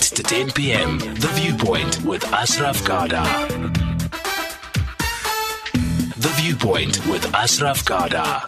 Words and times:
8 0.00 0.16
to 0.16 0.22
10 0.22 0.50
p.m. 0.52 0.98
The 0.98 1.30
Viewpoint 1.34 2.02
with 2.06 2.24
Ashraf 2.32 2.82
Garda. 2.86 3.22
The 6.16 6.32
Viewpoint 6.40 7.06
with 7.06 7.34
Ashraf 7.34 7.84
Garda. 7.84 8.46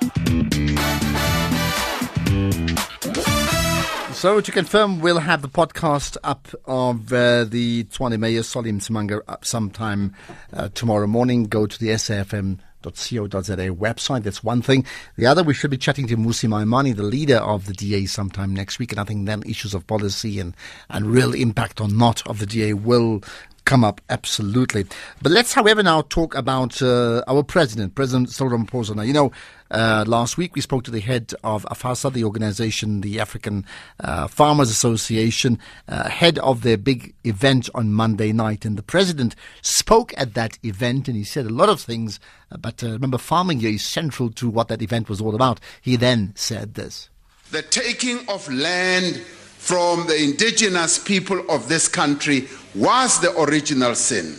So 4.14 4.40
to 4.40 4.50
confirm, 4.50 5.00
we'll 5.00 5.18
have 5.18 5.42
the 5.42 5.48
podcast 5.48 6.16
up 6.24 6.48
of 6.64 7.12
uh, 7.12 7.44
the 7.44 7.84
Tshwane 7.84 8.18
Mayor 8.18 8.42
Solly 8.42 8.72
Msimanga 8.72 9.20
up 9.28 9.44
sometime 9.44 10.14
uh, 10.54 10.70
tomorrow 10.72 11.06
morning. 11.06 11.44
Go 11.44 11.66
to 11.66 11.78
the 11.78 11.88
SAFM 11.88 12.60
co.za 12.90 13.56
website. 13.56 14.22
That's 14.24 14.42
one 14.42 14.62
thing. 14.62 14.84
The 15.16 15.26
other, 15.26 15.42
we 15.42 15.54
should 15.54 15.70
be 15.70 15.78
chatting 15.78 16.06
to 16.08 16.16
Mmusi 16.16 16.48
Maimane, 16.48 16.96
the 16.96 17.02
leader 17.02 17.38
of 17.38 17.66
the 17.66 17.72
DA, 17.72 18.06
sometime 18.06 18.54
next 18.54 18.78
week. 18.78 18.92
And 18.92 19.00
I 19.00 19.04
think 19.04 19.26
then 19.26 19.42
issues 19.44 19.74
of 19.74 19.86
policy 19.86 20.40
and, 20.40 20.54
and 20.90 21.06
real 21.06 21.34
impact 21.34 21.80
or 21.80 21.88
not 21.88 22.26
of 22.26 22.38
the 22.38 22.46
DA 22.46 22.74
will 22.74 23.22
come 23.64 23.84
up 23.84 24.00
absolutely. 24.10 24.86
But 25.20 25.32
let's, 25.32 25.52
however, 25.52 25.82
now 25.82 26.02
talk 26.02 26.34
about 26.34 26.82
uh, 26.82 27.22
our 27.28 27.42
president, 27.42 27.94
President 27.94 28.30
Cyril 28.30 28.58
Ramaphosa. 28.58 28.94
Now, 28.96 29.02
you 29.02 29.12
know, 29.12 29.32
uh, 29.72 30.04
last 30.06 30.36
week 30.36 30.54
we 30.54 30.60
spoke 30.60 30.84
to 30.84 30.90
the 30.90 31.00
head 31.00 31.32
of 31.42 31.64
AFASA, 31.70 32.12
the 32.12 32.24
organization, 32.24 33.00
the 33.00 33.18
African 33.18 33.64
uh, 34.00 34.28
Farmers 34.28 34.70
Association, 34.70 35.58
uh, 35.88 36.08
head 36.08 36.38
of 36.40 36.62
their 36.62 36.76
big 36.76 37.14
event 37.24 37.70
on 37.74 37.92
Monday 37.92 38.32
night. 38.32 38.64
And 38.64 38.76
the 38.76 38.82
president 38.82 39.34
spoke 39.62 40.12
at 40.16 40.34
that 40.34 40.58
event 40.62 41.08
and 41.08 41.16
he 41.16 41.24
said 41.24 41.46
a 41.46 41.50
lot 41.50 41.70
of 41.70 41.80
things. 41.80 42.20
Uh, 42.50 42.58
but 42.58 42.84
uh, 42.84 42.90
remember, 42.90 43.18
farming 43.18 43.60
here 43.60 43.70
is 43.70 43.82
central 43.84 44.30
to 44.32 44.50
what 44.50 44.68
that 44.68 44.82
event 44.82 45.08
was 45.08 45.20
all 45.20 45.34
about. 45.34 45.58
He 45.80 45.96
then 45.96 46.34
said 46.36 46.74
this 46.74 47.08
The 47.50 47.62
taking 47.62 48.28
of 48.28 48.46
land 48.52 49.16
from 49.16 50.06
the 50.06 50.22
indigenous 50.22 50.98
people 50.98 51.50
of 51.50 51.68
this 51.68 51.88
country 51.88 52.48
was 52.74 53.20
the 53.20 53.34
original 53.40 53.94
sin. 53.94 54.36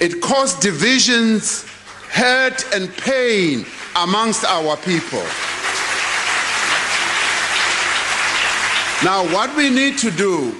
It 0.00 0.22
caused 0.22 0.60
divisions, 0.60 1.66
hurt, 2.10 2.64
and 2.74 2.94
pain 2.96 3.66
amongst 3.96 4.44
our 4.44 4.76
people. 4.78 5.24
Now, 9.04 9.24
what 9.32 9.56
we 9.56 9.70
need 9.70 9.96
to 9.98 10.10
do 10.10 10.54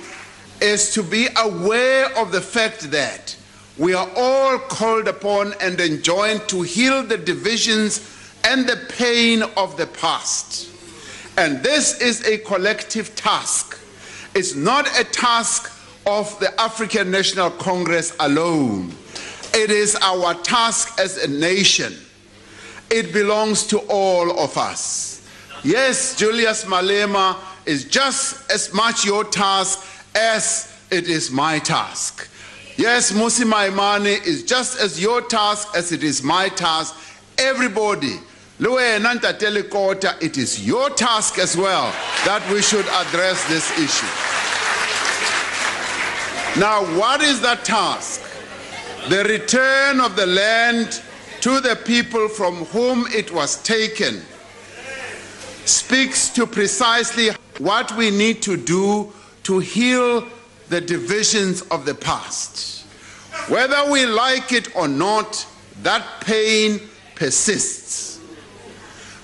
is 0.61 0.95
to 0.95 1.03
be 1.03 1.27
aware 1.37 2.07
of 2.17 2.31
the 2.31 2.41
fact 2.41 2.91
that 2.91 3.37
we 3.77 3.95
are 3.95 4.09
all 4.17 4.59
called 4.59 5.09
upon 5.09 5.55
and 5.61 5.81
enjoined 5.81 6.49
to 6.49 6.63
heal 6.63 7.03
the 7.03 7.19
divisions 7.19 8.01
and 8.45 8.67
the 8.67 8.77
pain 8.91 9.43
of 9.57 9.77
the 9.77 9.87
past. 9.87 10.71
And 11.37 11.63
this 11.63 12.01
is 12.01 12.25
a 12.27 12.39
collective 12.39 13.15
task. 13.15 13.79
It's 14.35 14.55
not 14.55 14.89
a 14.99 15.05
task 15.05 15.73
of 16.07 16.39
the 16.41 16.61
African 16.61 17.11
National 17.11 17.51
Congress 17.51 18.17
alone. 18.19 18.93
It 19.55 19.71
is 19.71 19.97
our 19.97 20.35
task 20.35 20.99
as 20.99 21.19
a 21.19 21.29
nation. 21.29 21.95
It 22.91 23.13
belongs 23.13 23.67
to 23.69 23.79
all 23.89 24.39
of 24.39 24.57
us. 24.57 25.27
Yes, 25.65 26.17
Julius 26.17 26.65
Malema 26.65 27.37
is 27.67 27.85
just 27.85 28.51
as 28.51 28.73
much 28.73 29.05
your 29.05 29.25
task 29.25 29.85
as 30.15 30.75
it 30.91 31.09
is 31.09 31.31
my 31.31 31.59
task. 31.59 32.29
Yes, 32.77 33.11
Mmusi 33.13 33.45
Maimane 33.45 34.25
is 34.25 34.45
just 34.45 34.79
as 34.81 35.01
your 35.01 35.21
task 35.23 35.69
as 35.77 35.91
it 35.91 36.05
is 36.05 36.23
my 36.23 36.49
task. 36.49 36.95
Everybody, 37.37 38.17
Luena 38.61 39.15
Telekota, 39.17 40.21
it 40.23 40.39
is 40.39 40.65
your 40.65 40.89
task 40.91 41.39
as 41.39 41.57
well 41.57 41.91
that 42.25 42.49
we 42.53 42.63
should 42.63 42.87
address 42.87 43.47
this 43.49 43.71
issue. 43.79 44.07
Now, 46.61 46.83
what 46.99 47.21
is 47.21 47.41
that 47.43 47.65
task? 47.65 48.28
The 49.09 49.25
return 49.25 50.01
of 50.01 50.17
the 50.17 50.27
land 50.27 51.01
to 51.41 51.61
the 51.61 51.77
people 51.77 52.29
from 52.29 52.67
whom 52.67 53.07
it 53.07 53.33
was 53.33 53.63
taken 53.63 54.21
speaks 55.65 56.29
to 56.31 56.47
precisely 56.47 57.31
what 57.57 57.97
we 57.97 58.11
need 58.11 58.43
to 58.43 58.59
do 58.59 59.11
to 59.45 59.61
heal 59.61 60.27
the 60.69 60.83
divisions 60.83 61.63
of 61.71 61.87
the 61.87 61.95
past. 61.95 62.85
Whether 63.49 63.91
we 63.91 64.05
like 64.05 64.53
it 64.53 64.77
or 64.77 64.89
not, 64.89 65.47
that 65.83 66.05
pain 66.21 66.79
persists. 67.15 68.21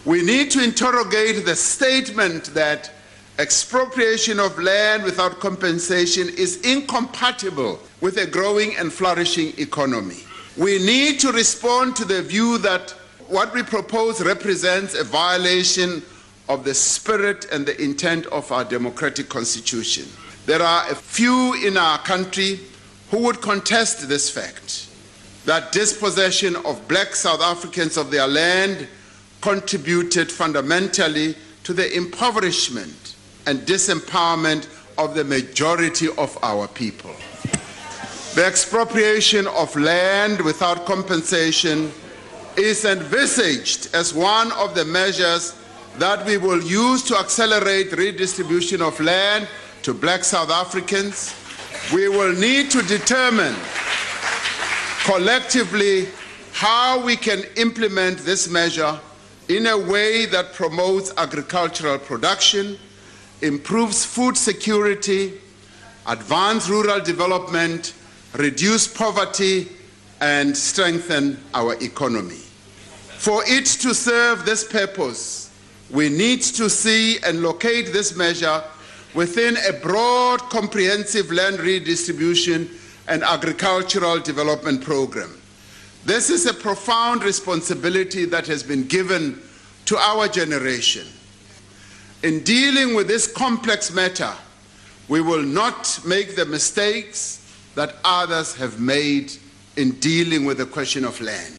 We 0.06 0.22
need 0.22 0.50
to 0.53 0.64
interrogate 0.64 1.44
the 1.44 1.56
statement 1.56 2.54
that 2.54 2.91
expropriation 3.38 4.41
of 4.41 4.59
land 4.59 5.03
without 5.03 5.41
compensation 5.41 6.30
is 6.38 6.62
incompatible 6.62 7.80
with 8.04 8.19
a 8.19 8.26
growing 8.26 8.76
and 8.76 8.92
flourishing 8.92 9.54
economy. 9.56 10.19
We 10.59 10.78
need 10.78 11.20
to 11.20 11.32
respond 11.32 11.97
to 11.97 12.04
the 12.04 12.20
view 12.20 12.59
that 12.59 12.91
what 13.28 13.54
we 13.54 13.62
propose 13.62 14.22
represents 14.22 14.94
a 14.94 15.04
violation 15.04 16.03
of 16.50 16.65
the 16.65 16.75
spirit 16.75 17.47
and 17.50 17.65
the 17.65 17.82
intent 17.82 18.26
of 18.26 18.53
our 18.53 18.62
democratic 18.62 19.31
constitution. 19.31 20.06
There 20.44 20.60
are 20.60 20.87
a 20.91 20.94
few 20.94 21.54
in 21.66 21.78
our 21.78 21.97
country 21.97 22.60
who 23.10 23.20
would 23.20 23.41
contest 23.41 24.06
this 24.06 24.28
fact 24.28 24.86
that 25.47 25.72
dispossession 25.72 26.56
of 26.56 26.86
black 26.86 27.15
South 27.15 27.41
Africans 27.41 27.97
of 27.97 28.10
their 28.10 28.26
land 28.26 28.86
contributed 29.41 30.31
fundamentally 30.31 31.36
to 31.62 31.72
the 31.72 31.91
impoverishment 31.97 33.15
and 33.47 33.60
disempowerment 33.60 34.69
of 34.98 35.15
the 35.15 35.25
majority 35.25 36.09
of 36.19 36.36
our 36.42 36.69
people. 36.69 37.16
The 38.34 38.45
expropriation 38.45 39.47
of 39.47 39.77
land 39.77 40.41
without 40.41 40.87
compensation 40.87 41.93
is 42.56 42.84
envisaged 42.84 43.95
as 43.95 44.12
one 44.12 44.50
of 44.55 44.75
the 44.75 44.84
measures 44.84 45.55
that 45.99 46.27
we 46.27 46.39
will 46.39 46.61
use 46.61 47.05
to 47.05 47.17
accelerate 47.17 47.93
redistribution 47.93 48.83
of 48.83 48.99
land 48.99 49.47
to 49.84 49.95
black 49.95 50.25
South 50.25 50.50
Africans. 50.50 51.33
We 51.95 52.09
will 52.09 52.33
need 52.33 52.72
to 52.72 52.83
determine 52.83 53.55
collectively 55.05 56.09
how 56.51 57.05
we 57.05 57.15
can 57.15 57.45
implement 57.56 58.19
this 58.19 58.51
measure 58.51 58.99
in 59.49 59.69
a 59.69 59.78
way 59.78 60.27
that 60.27 60.55
promotes 60.55 61.12
agricultural 61.19 62.01
production, 62.01 62.78
improves 63.43 64.05
food 64.05 64.37
security, 64.37 65.34
advances 66.06 66.69
rural 66.69 66.99
development, 66.99 67.95
reduce 68.34 68.87
poverty, 68.89 69.69
and 70.21 70.56
strengthen 70.56 71.39
our 71.53 71.75
economy. 71.83 72.41
For 73.19 73.43
it 73.47 73.67
to 73.67 73.95
serve 73.95 74.45
this 74.45 74.65
purpose, 74.65 75.50
we 75.91 76.09
need 76.09 76.43
to 76.43 76.71
see 76.71 77.19
and 77.25 77.43
locate 77.43 77.93
this 77.93 78.17
measure 78.17 78.62
within 79.12 79.56
a 79.69 79.72
broad, 79.75 80.41
comprehensive 80.50 81.31
land 81.31 81.61
redistribution 81.61 82.71
and 83.06 83.22
agricultural 83.22 84.21
development 84.21 84.83
program. 84.83 85.39
This 86.05 86.31
is 86.31 86.47
a 86.47 86.55
profound 86.55 87.22
responsibility 87.22 88.25
that 88.27 88.47
has 88.47 88.62
been 88.62 88.87
given 88.87 89.41
to 89.87 89.97
our 89.97 90.27
generation. 90.27 91.06
In 92.22 92.43
dealing 92.43 92.95
with 92.95 93.06
this 93.06 93.31
complex 93.31 93.93
matter, 93.93 94.33
we 95.09 95.21
will 95.21 95.43
not 95.43 96.01
make 96.06 96.34
the 96.34 96.47
mistakes 96.47 97.44
that 97.74 97.96
others 98.04 98.54
have 98.56 98.80
made 98.80 99.32
in 99.76 99.92
dealing 99.92 100.44
with 100.44 100.58
the 100.58 100.66
question 100.66 101.04
of 101.04 101.20
land. 101.20 101.56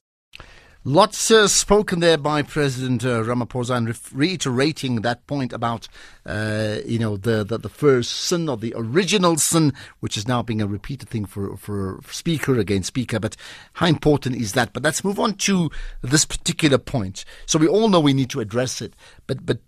Lots 0.87 1.31
uh, 1.31 1.47
spoken 1.47 1.99
there 1.99 2.15
by 2.15 2.43
President 2.43 3.03
uh, 3.03 3.23
Ramaphosa 3.23 3.75
and 3.75 3.87
re- 3.87 3.95
reiterating 4.13 5.01
that 5.01 5.25
point 5.25 5.51
about, 5.51 5.87
uh, 6.27 6.77
you 6.85 6.99
know, 6.99 7.17
the, 7.17 7.43
the, 7.43 7.57
the, 7.57 7.69
first 7.69 8.11
sin 8.11 8.47
or 8.47 8.55
the 8.55 8.71
original 8.77 9.35
sin, 9.37 9.73
which 10.01 10.15
is 10.15 10.27
now 10.27 10.43
being 10.43 10.61
a 10.61 10.67
repeated 10.67 11.09
thing 11.09 11.25
for, 11.25 11.57
for 11.57 12.01
speaker 12.11 12.59
against 12.59 12.89
speaker. 12.89 13.19
But 13.19 13.35
how 13.73 13.87
important 13.87 14.35
is 14.35 14.53
that? 14.53 14.73
But 14.73 14.83
let's 14.83 15.03
move 15.03 15.19
on 15.19 15.33
to 15.37 15.71
this 16.03 16.23
particular 16.23 16.77
point. 16.77 17.25
So 17.47 17.57
we 17.57 17.67
all 17.67 17.89
know 17.89 17.99
we 17.99 18.13
need 18.13 18.29
to 18.29 18.39
address 18.39 18.79
it. 18.79 18.95
But, 19.25 19.43
but 19.43 19.61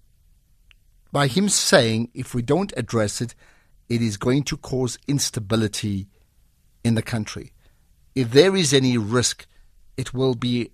by 1.12 1.26
him 1.26 1.50
saying 1.50 2.12
if 2.14 2.36
we 2.36 2.44
don't 2.44 2.72
address 2.78 3.22
it, 3.22 3.34
it 3.90 4.04
is 4.04 4.18
going 4.18 4.44
to 4.44 4.58
cause 4.58 5.00
instability 5.08 6.06
in 6.88 6.96
the 6.96 7.02
country. 7.04 7.52
If 8.16 8.32
there 8.32 8.56
is 8.56 8.74
any 8.74 8.98
risk, 8.98 9.46
it 9.98 10.14
will 10.14 10.34
be 10.34 10.72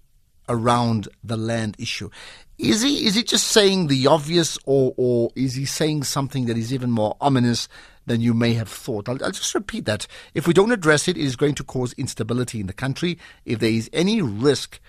around 0.47 1.07
the 1.23 1.37
land 1.37 1.75
issue. 1.79 2.09
Is 2.57 2.81
he 2.81 3.05
is 3.05 3.15
he 3.15 3.23
just 3.23 3.47
saying 3.47 3.87
the 3.87 4.07
obvious, 4.07 4.57
or 4.65 4.93
or 4.95 5.31
is 5.35 5.55
he 5.55 5.65
saying 5.65 6.03
something 6.03 6.45
that 6.45 6.57
is 6.57 6.73
even 6.73 6.91
more 6.91 7.17
ominous 7.19 7.67
than 8.05 8.21
you 8.21 8.33
may 8.33 8.53
have 8.53 8.69
thought? 8.69 9.09
I'll, 9.09 9.21
I'll 9.23 9.31
just 9.31 9.55
repeat 9.55 9.85
that. 9.85 10.07
If 10.33 10.47
we 10.47 10.53
don't 10.53 10.71
address 10.71 11.07
it, 11.07 11.17
it 11.17 11.23
is 11.23 11.35
going 11.35 11.55
to 11.55 11.63
cause 11.63 11.93
instability 11.93 12.59
in 12.59 12.67
the 12.67 12.73
country. 12.73 13.17
If 13.45 13.59
there 13.59 13.71
is 13.71 13.89
any 13.91 14.21
risk 14.21 14.79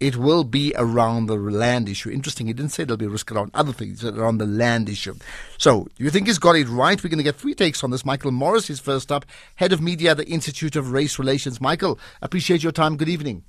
it 0.00 0.16
will 0.16 0.44
be 0.44 0.72
around 0.76 1.26
the 1.26 1.36
land 1.36 1.88
issue. 1.88 2.10
Interesting, 2.10 2.46
he 2.46 2.52
didn't 2.52 2.72
say 2.72 2.84
there'll 2.84 2.96
be 2.96 3.06
risk 3.06 3.32
around 3.32 3.50
other 3.54 3.72
things, 3.72 4.04
around 4.04 4.38
the 4.38 4.46
land 4.46 4.88
issue. 4.88 5.14
So, 5.56 5.88
do 5.96 6.04
you 6.04 6.10
think 6.10 6.26
he's 6.26 6.38
got 6.38 6.56
it 6.56 6.68
right? 6.68 7.02
We're 7.02 7.10
going 7.10 7.18
to 7.18 7.24
get 7.24 7.36
three 7.36 7.54
takes 7.54 7.82
on 7.82 7.90
this. 7.90 8.04
Michael 8.04 8.30
Morris 8.30 8.70
is 8.70 8.80
first 8.80 9.10
up, 9.10 9.24
head 9.56 9.72
of 9.72 9.80
media 9.80 10.12
at 10.12 10.18
the 10.18 10.26
Institute 10.26 10.76
of 10.76 10.92
Race 10.92 11.18
Relations. 11.18 11.60
Michael, 11.60 11.98
appreciate 12.22 12.62
your 12.62 12.72
time. 12.72 12.96
Good 12.96 13.08
evening. 13.08 13.44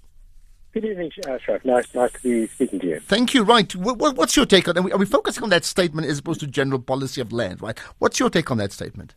Good 0.71 0.85
evening, 0.85 1.11
Ashraf. 1.27 1.61
Uh, 1.65 1.75
nice, 1.75 1.95
nice 1.95 2.11
to 2.11 2.21
be 2.21 2.47
speaking 2.47 2.79
to 2.81 2.87
you. 2.87 2.99
Thank 2.99 3.33
you. 3.33 3.43
Right. 3.43 3.75
What's 3.75 4.35
your 4.35 4.45
take 4.45 4.67
on? 4.67 4.77
Are 4.77 4.81
we, 4.83 4.91
are 4.91 4.99
we 4.99 5.05
focusing 5.05 5.43
on 5.43 5.49
that 5.49 5.65
statement 5.65 6.07
as 6.07 6.19
opposed 6.19 6.41
to 6.41 6.47
general 6.47 6.79
policy 6.79 7.21
of 7.21 7.31
land? 7.33 7.61
Right. 7.61 7.77
What's 7.97 8.19
your 8.19 8.29
take 8.29 8.51
on 8.51 8.59
that 8.59 8.71
statement? 8.71 9.15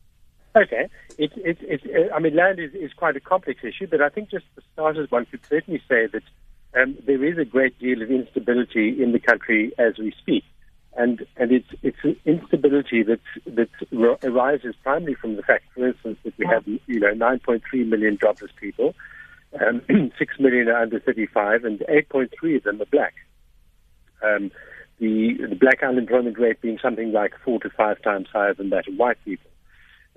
Okay. 0.56 0.88
It, 1.18 1.30
it, 1.36 1.58
it, 1.60 2.10
uh, 2.10 2.14
I 2.14 2.20
mean, 2.20 2.34
land 2.36 2.58
is, 2.58 2.74
is 2.74 2.92
quite 2.94 3.16
a 3.16 3.20
complex 3.20 3.60
issue, 3.64 3.86
but 3.86 4.00
I 4.00 4.08
think 4.08 4.30
just 4.30 4.46
for 4.54 4.62
starters, 4.72 5.10
one 5.10 5.26
could 5.26 5.40
certainly 5.46 5.82
say 5.88 6.06
that 6.06 6.22
um, 6.74 6.96
there 7.06 7.24
is 7.24 7.38
a 7.38 7.44
great 7.44 7.78
deal 7.78 8.02
of 8.02 8.10
instability 8.10 9.02
in 9.02 9.12
the 9.12 9.20
country 9.20 9.72
as 9.78 9.98
we 9.98 10.12
speak. 10.18 10.44
And, 10.94 11.26
and 11.36 11.52
it's, 11.52 11.68
it's 11.82 12.20
instability 12.26 13.02
that, 13.02 13.20
that 13.46 13.70
arises 14.22 14.74
primarily 14.82 15.14
from 15.14 15.36
the 15.36 15.42
fact, 15.42 15.64
for 15.74 15.88
instance, 15.88 16.18
that 16.24 16.36
we 16.36 16.46
have, 16.46 16.66
you 16.66 17.00
know, 17.00 17.14
9.3 17.14 17.62
million 17.86 18.18
jobless 18.20 18.50
people, 18.60 18.94
um, 19.60 19.80
6 20.18 20.34
million 20.38 20.68
are 20.68 20.82
under 20.82 21.00
35, 21.00 21.64
and 21.64 21.80
8.3 21.80 22.56
of 22.56 22.62
them 22.62 22.82
are 22.82 22.86
black. 22.86 23.14
Um, 24.22 24.50
the, 24.98 25.34
the 25.48 25.56
black 25.56 25.82
unemployment 25.82 26.38
rate 26.38 26.60
being 26.60 26.78
something 26.80 27.10
like 27.10 27.32
four 27.42 27.58
to 27.60 27.70
five 27.70 28.00
times 28.02 28.28
higher 28.32 28.54
than 28.54 28.70
that 28.70 28.86
of 28.86 28.94
white 28.94 29.18
people 29.24 29.50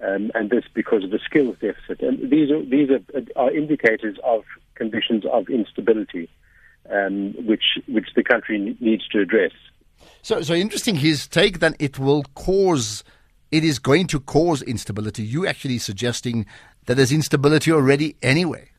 um, 0.03 0.31
and 0.33 0.49
this 0.49 0.65
because 0.73 1.03
of 1.03 1.11
the 1.11 1.19
skills 1.23 1.55
deficit. 1.59 2.01
And 2.01 2.29
these 2.29 2.51
are 2.51 2.63
these 2.63 2.89
are, 2.89 3.01
are 3.35 3.51
indicators 3.51 4.17
of 4.23 4.43
conditions 4.75 5.23
of 5.31 5.49
instability, 5.49 6.29
um, 6.91 7.33
which 7.45 7.63
which 7.87 8.07
the 8.15 8.23
country 8.23 8.75
needs 8.79 9.07
to 9.09 9.19
address. 9.19 9.51
So, 10.21 10.41
so 10.41 10.53
interesting. 10.53 10.95
His 10.95 11.27
take 11.27 11.59
that 11.59 11.75
it 11.79 11.99
will 11.99 12.23
cause, 12.35 13.03
it 13.51 13.63
is 13.63 13.79
going 13.79 14.07
to 14.07 14.19
cause 14.19 14.61
instability. 14.61 15.23
You 15.23 15.45
actually 15.47 15.77
suggesting 15.77 16.45
that 16.85 16.95
there's 16.95 17.11
instability 17.11 17.71
already 17.71 18.15
anyway. 18.21 18.69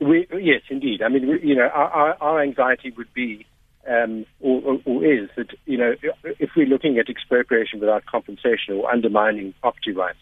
We, 0.00 0.26
yes, 0.32 0.62
indeed. 0.68 1.02
I 1.02 1.08
mean, 1.08 1.28
we, 1.28 1.40
you 1.42 1.54
know, 1.54 1.68
our, 1.68 2.16
our 2.20 2.42
anxiety 2.42 2.90
would 2.96 3.12
be 3.14 3.46
um, 3.88 4.26
or, 4.40 4.60
or, 4.62 4.78
or, 4.84 5.04
is 5.04 5.28
that 5.36 5.48
you 5.66 5.76
know 5.76 5.94
if 6.38 6.50
we're 6.56 6.66
looking 6.66 6.98
at 6.98 7.08
expropriation 7.08 7.80
without 7.80 8.06
compensation 8.06 8.74
or 8.74 8.90
undermining 8.90 9.54
property 9.60 9.92
rights, 9.92 10.18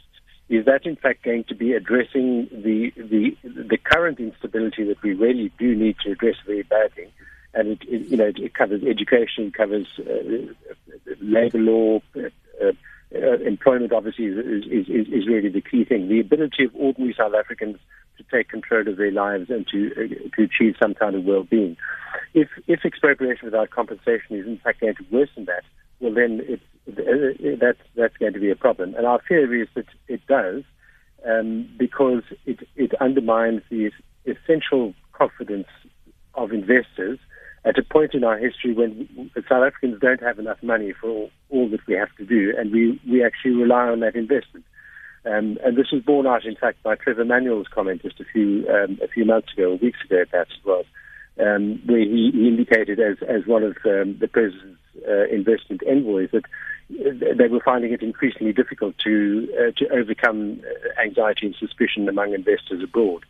is 0.51 0.65
that 0.65 0.85
in 0.85 0.97
fact 0.97 1.23
going 1.23 1.45
to 1.45 1.55
be 1.55 1.73
addressing 1.73 2.49
the 2.51 2.93
the 2.97 3.37
the 3.45 3.79
current 3.79 4.19
instability 4.19 4.83
that 4.85 5.01
we 5.01 5.15
really 5.15 5.53
do 5.59 5.77
need 5.77 5.97
to 6.05 6.11
address 6.11 6.35
very 6.45 6.65
badly? 6.65 7.11
And 7.55 7.69
it, 7.69 7.79
it 7.89 8.09
you 8.09 8.17
know 8.17 8.33
it 8.35 8.53
covers 8.53 8.83
education, 8.83 9.53
covers 9.53 9.87
uh, 9.99 10.53
labour 11.21 11.59
law. 11.59 12.01
Uh, 12.17 12.73
uh, 13.13 13.39
employment 13.45 13.93
obviously 13.93 14.27
is, 14.27 14.39
is, 14.39 14.89
is, 14.89 15.09
is, 15.09 15.27
really 15.27 15.49
the 15.49 15.61
key 15.61 15.85
thing. 15.85 16.09
The 16.09 16.21
ability 16.21 16.65
of 16.65 16.77
ordinary 16.77 17.13
South 17.19 17.35
Africans 17.35 17.77
to 18.19 18.25
take 18.31 18.49
control 18.49 18.87
of 18.87 18.99
their 18.99 19.11
lives 19.11 19.51
and 19.51 19.67
to 19.69 19.91
uh, 19.93 20.37
to 20.37 20.43
achieve 20.45 20.77
some 20.81 20.95
kind 20.95 21.17
of 21.17 21.25
well-being. 21.25 21.77
If 22.35 22.49
if 22.67 22.85
expropriation 22.85 23.47
without 23.47 23.71
compensation 23.71 24.37
is 24.37 24.47
in 24.47 24.59
fact 24.59 24.81
going 24.81 24.95
to 24.95 25.05
worsen 25.11 25.47
that, 25.47 25.65
well 26.01 26.15
then 26.15 26.41
it's 26.45 26.63
that's 26.87 27.79
that's 27.95 28.17
going 28.17 28.33
to 28.33 28.41
be 28.41 28.51
a 28.51 28.57
problem. 28.57 28.95
And 28.95 29.07
our 29.07 29.21
fear 29.27 29.63
is 29.63 29.69
that 29.75 29.87
it 30.09 30.27
does, 30.27 30.63
um, 31.27 31.69
because 31.79 32.23
it 32.47 32.61
it 32.77 32.93
undermines 33.01 33.63
the 33.71 33.91
essential 34.27 34.95
confidence 35.13 35.69
of 36.35 36.53
investors 36.53 37.19
at 37.65 37.79
a 37.79 37.83
point 37.83 38.15
in 38.15 38.25
our 38.25 38.39
history 38.39 38.73
when 38.73 39.31
South 39.49 39.65
Africans 39.65 40.01
don't 40.01 40.23
have 40.23 40.39
enough 40.39 40.63
money 40.63 40.93
for 40.99 41.09
all, 41.09 41.31
all 41.51 41.69
that 41.69 41.87
we 41.87 41.95
have 41.95 42.15
to 42.17 42.25
do, 42.25 42.55
and 42.57 42.73
we, 42.73 42.99
we 43.09 43.23
actually 43.23 43.53
rely 43.53 43.89
on 43.89 44.01
that 44.01 44.17
investment. 44.17 44.65
Um, 45.27 45.59
and 45.63 45.77
this 45.77 45.93
was 45.93 46.03
borne 46.03 46.27
out, 46.27 46.47
in 46.47 46.57
fact, 46.57 46.83
by 46.83 46.95
Trevor 46.95 47.27
Manuel's 47.27 47.69
comment 47.69 48.01
just 48.01 48.19
a 48.21 48.25
few 48.25 48.67
um, 48.71 48.99
a 49.03 49.09
few 49.09 49.27
months 49.27 49.53
ago, 49.53 49.79
weeks 49.83 49.99
ago, 50.07 50.25
perhaps 50.31 50.53
it 50.57 50.67
was, 50.67 50.87
um, 51.41 51.81
where 51.87 52.01
he, 52.01 52.31
he, 52.33 52.49
indicated 52.49 53.01
as 53.01 53.17
as 53.29 53.47
one 53.47 53.63
of 53.63 53.77
um, 53.85 54.17
the 54.19 54.29
president's 54.29 54.81
uh, 55.09 55.27
investment 55.27 55.83
envoys 55.83 56.31
that 56.33 56.45
they 56.89 57.49
were 57.49 57.61
finding 57.61 57.93
it 57.93 58.03
increasingly 58.03 58.53
difficult 58.53 58.97
to 58.99 59.49
uh, 59.59 59.71
to 59.77 59.89
overcome 59.91 60.61
uh, 60.65 61.01
anxiety 61.01 61.47
and 61.47 61.55
suspicion 61.57 62.09
among 62.09 62.35
investors 62.35 62.83
abroad. 62.83 63.25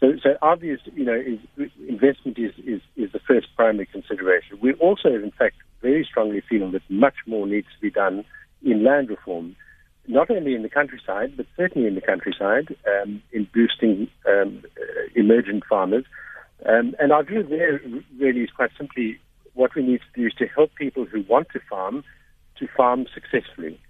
So, 0.00 0.12
so 0.22 0.36
obvious, 0.42 0.80
you 0.94 1.04
know, 1.04 1.14
is, 1.14 1.70
investment 1.88 2.38
is, 2.38 2.52
is, 2.66 2.80
is 2.96 3.12
the 3.12 3.20
first 3.20 3.46
primary 3.56 3.86
consideration. 3.86 4.58
We 4.60 4.74
also, 4.74 5.08
in 5.08 5.30
fact, 5.30 5.56
very 5.80 6.04
strongly 6.04 6.42
feel 6.42 6.70
that 6.72 6.82
much 6.88 7.14
more 7.26 7.46
needs 7.46 7.68
to 7.74 7.80
be 7.80 7.90
done 7.90 8.24
in 8.62 8.84
land 8.84 9.08
reform, 9.08 9.56
not 10.06 10.30
only 10.30 10.54
in 10.54 10.62
the 10.62 10.68
countryside, 10.68 11.36
but 11.36 11.46
certainly 11.56 11.86
in 11.86 11.94
the 11.94 12.00
countryside, 12.00 12.74
um, 12.86 13.22
in 13.32 13.48
boosting 13.54 14.08
um, 14.28 14.62
uh, 14.78 15.02
emergent 15.14 15.64
farmers. 15.68 16.04
Um, 16.66 16.94
and 16.98 17.12
our 17.12 17.22
view 17.22 17.42
there 17.42 17.80
really 18.18 18.40
is 18.40 18.50
quite 18.50 18.70
simply 18.78 19.18
what 19.54 19.74
we 19.74 19.82
need 19.82 20.00
to 20.00 20.20
do 20.20 20.26
is 20.26 20.34
to 20.34 20.46
help 20.46 20.74
people 20.74 21.04
who 21.04 21.22
want 21.28 21.48
to 21.52 21.60
farm 21.68 22.04
to 22.58 22.68
farm 22.76 23.06
successfully. 23.12 23.80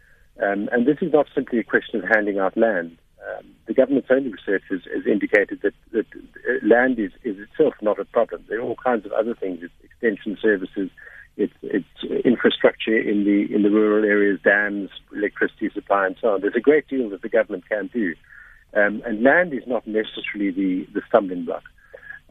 Um, 0.43 0.69
and 0.73 0.87
this 0.87 0.99
is 1.01 1.13
not 1.13 1.27
simply 1.35 1.59
a 1.59 1.65
question 1.65 2.03
of 2.03 2.09
handing 2.09 2.39
out 2.39 2.57
land. 2.57 2.97
Um, 3.25 3.47
the 3.67 3.75
government's 3.75 4.09
own 4.11 4.31
research 4.31 4.63
has, 4.71 4.81
has 4.95 5.07
indicated 5.07 5.61
that, 5.63 5.75
that 5.93 6.07
uh, 6.15 6.67
land 6.67 6.99
is, 6.99 7.13
is 7.23 7.37
itself 7.39 7.75
not 7.81 7.99
a 7.99 8.05
problem. 8.05 8.45
There 8.49 8.59
are 8.59 8.63
all 8.63 8.77
kinds 8.77 9.07
of 9.07 9.13
other 9.13 9.35
things, 9.35 9.61
it's 9.63 9.73
extension 9.83 10.37
services, 10.41 10.91
it's, 11.37 11.53
it's 11.63 12.25
infrastructure 12.25 12.97
in 12.97 13.25
the 13.25 13.53
in 13.53 13.63
the 13.63 13.71
rural 13.71 14.05
areas, 14.05 14.39
dams, 14.45 14.91
electricity 15.15 15.69
supply, 15.73 16.07
and 16.07 16.17
so 16.21 16.29
on. 16.29 16.41
There's 16.43 16.55
a 16.57 16.61
great 16.61 16.87
deal 16.87 17.11
that 17.11 17.23
the 17.23 17.29
government 17.29 17.69
can 17.69 17.91
do, 17.93 18.15
um, 18.75 19.03
and 19.05 19.23
land 19.23 19.53
is 19.53 19.67
not 19.67 19.87
necessarily 19.87 20.53
the, 20.53 20.87
the 20.95 21.03
stumbling 21.09 21.45
block. 21.45 21.65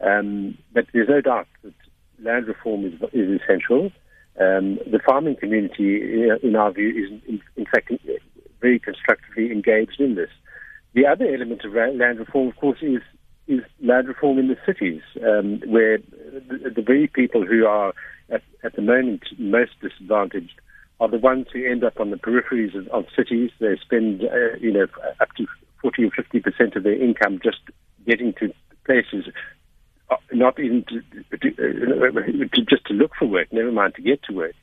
Um, 0.00 0.58
but 0.72 0.86
there's 0.92 1.08
no 1.08 1.20
doubt 1.20 1.46
that 1.62 1.74
land 2.22 2.46
reform 2.46 2.84
is, 2.84 2.94
is 3.12 3.40
essential. 3.40 3.90
Um, 4.40 4.78
the 4.90 5.00
farming 5.04 5.36
community, 5.36 6.28
in 6.42 6.56
our 6.56 6.72
view, 6.72 6.88
is 6.88 7.22
in, 7.28 7.40
in 7.56 7.66
fact 7.66 7.92
very 8.60 8.78
constructively 8.78 9.52
engaged 9.52 10.00
in 10.00 10.16
this. 10.16 10.30
The 10.94 11.06
other 11.06 11.26
element 11.26 11.64
of 11.64 11.72
land 11.72 12.18
reform, 12.18 12.48
of 12.48 12.56
course, 12.56 12.78
is 12.82 13.02
is 13.46 13.60
land 13.82 14.08
reform 14.08 14.38
in 14.38 14.48
the 14.48 14.56
cities, 14.64 15.02
um, 15.22 15.60
where 15.66 15.98
the, 15.98 16.72
the, 16.74 16.82
very 16.82 17.06
people 17.06 17.44
who 17.44 17.66
are 17.66 17.92
at, 18.30 18.42
at, 18.62 18.74
the 18.74 18.80
moment 18.80 19.22
most 19.38 19.72
disadvantaged 19.82 20.58
are 20.98 21.10
the 21.10 21.18
ones 21.18 21.46
who 21.52 21.70
end 21.70 21.84
up 21.84 22.00
on 22.00 22.08
the 22.10 22.16
peripheries 22.16 22.74
of, 22.74 22.88
of 22.88 23.04
cities. 23.14 23.50
They 23.60 23.76
spend, 23.82 24.22
uh, 24.22 24.56
you 24.60 24.72
know, 24.72 24.86
up 25.20 25.28
to 25.36 25.46
40 25.82 26.04
or 26.04 26.10
50 26.10 26.40
percent 26.40 26.76
of 26.76 26.84
their 26.84 27.00
income 27.00 27.38
just 27.44 27.58
getting 28.06 28.32
to 28.40 28.52
places, 28.86 29.26
uh, 29.28 29.30
not 30.32 30.58
even 30.58 30.84
to, 30.84 31.02
to, 31.38 31.48
uh, 31.48 32.54
to, 32.54 32.62
just 32.62 32.86
to 32.86 32.94
look 32.94 33.12
for 33.18 33.26
work, 33.26 33.52
never 33.52 33.72
mind 33.72 33.94
to 33.96 34.02
get 34.02 34.22
to 34.24 34.32
work. 34.32 34.54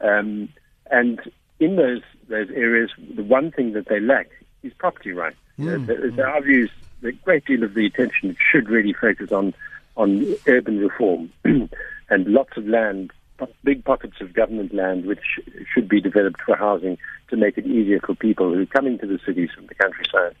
Um, 0.00 0.48
and 0.90 1.20
in 1.60 1.76
those 1.76 2.02
those 2.28 2.48
areas, 2.50 2.90
the 3.14 3.22
one 3.22 3.50
thing 3.50 3.72
that 3.72 3.86
they 3.88 4.00
lack 4.00 4.30
is 4.62 4.72
property 4.74 5.12
rights. 5.12 5.36
Mm. 5.58 5.84
Uh, 5.84 6.16
the, 6.16 6.22
our 6.22 6.40
views, 6.42 6.70
a 7.02 7.12
great 7.12 7.44
deal 7.44 7.62
of 7.62 7.74
the 7.74 7.86
attention 7.86 8.36
should 8.50 8.68
really 8.68 8.92
focus 8.92 9.30
on 9.32 9.54
on 9.96 10.34
urban 10.46 10.78
reform 10.78 11.32
and 11.44 12.26
lots 12.26 12.56
of 12.56 12.66
land, 12.66 13.12
big 13.62 13.84
pockets 13.84 14.16
of 14.20 14.32
government 14.32 14.74
land, 14.74 15.06
which 15.06 15.38
should 15.72 15.88
be 15.88 16.00
developed 16.00 16.40
for 16.40 16.56
housing 16.56 16.98
to 17.28 17.36
make 17.36 17.56
it 17.56 17.66
easier 17.66 18.00
for 18.00 18.14
people 18.14 18.52
who 18.52 18.62
are 18.62 18.66
coming 18.66 18.98
to 18.98 19.06
the 19.06 19.20
cities 19.24 19.50
from 19.54 19.66
the 19.66 19.74
countryside 19.74 20.34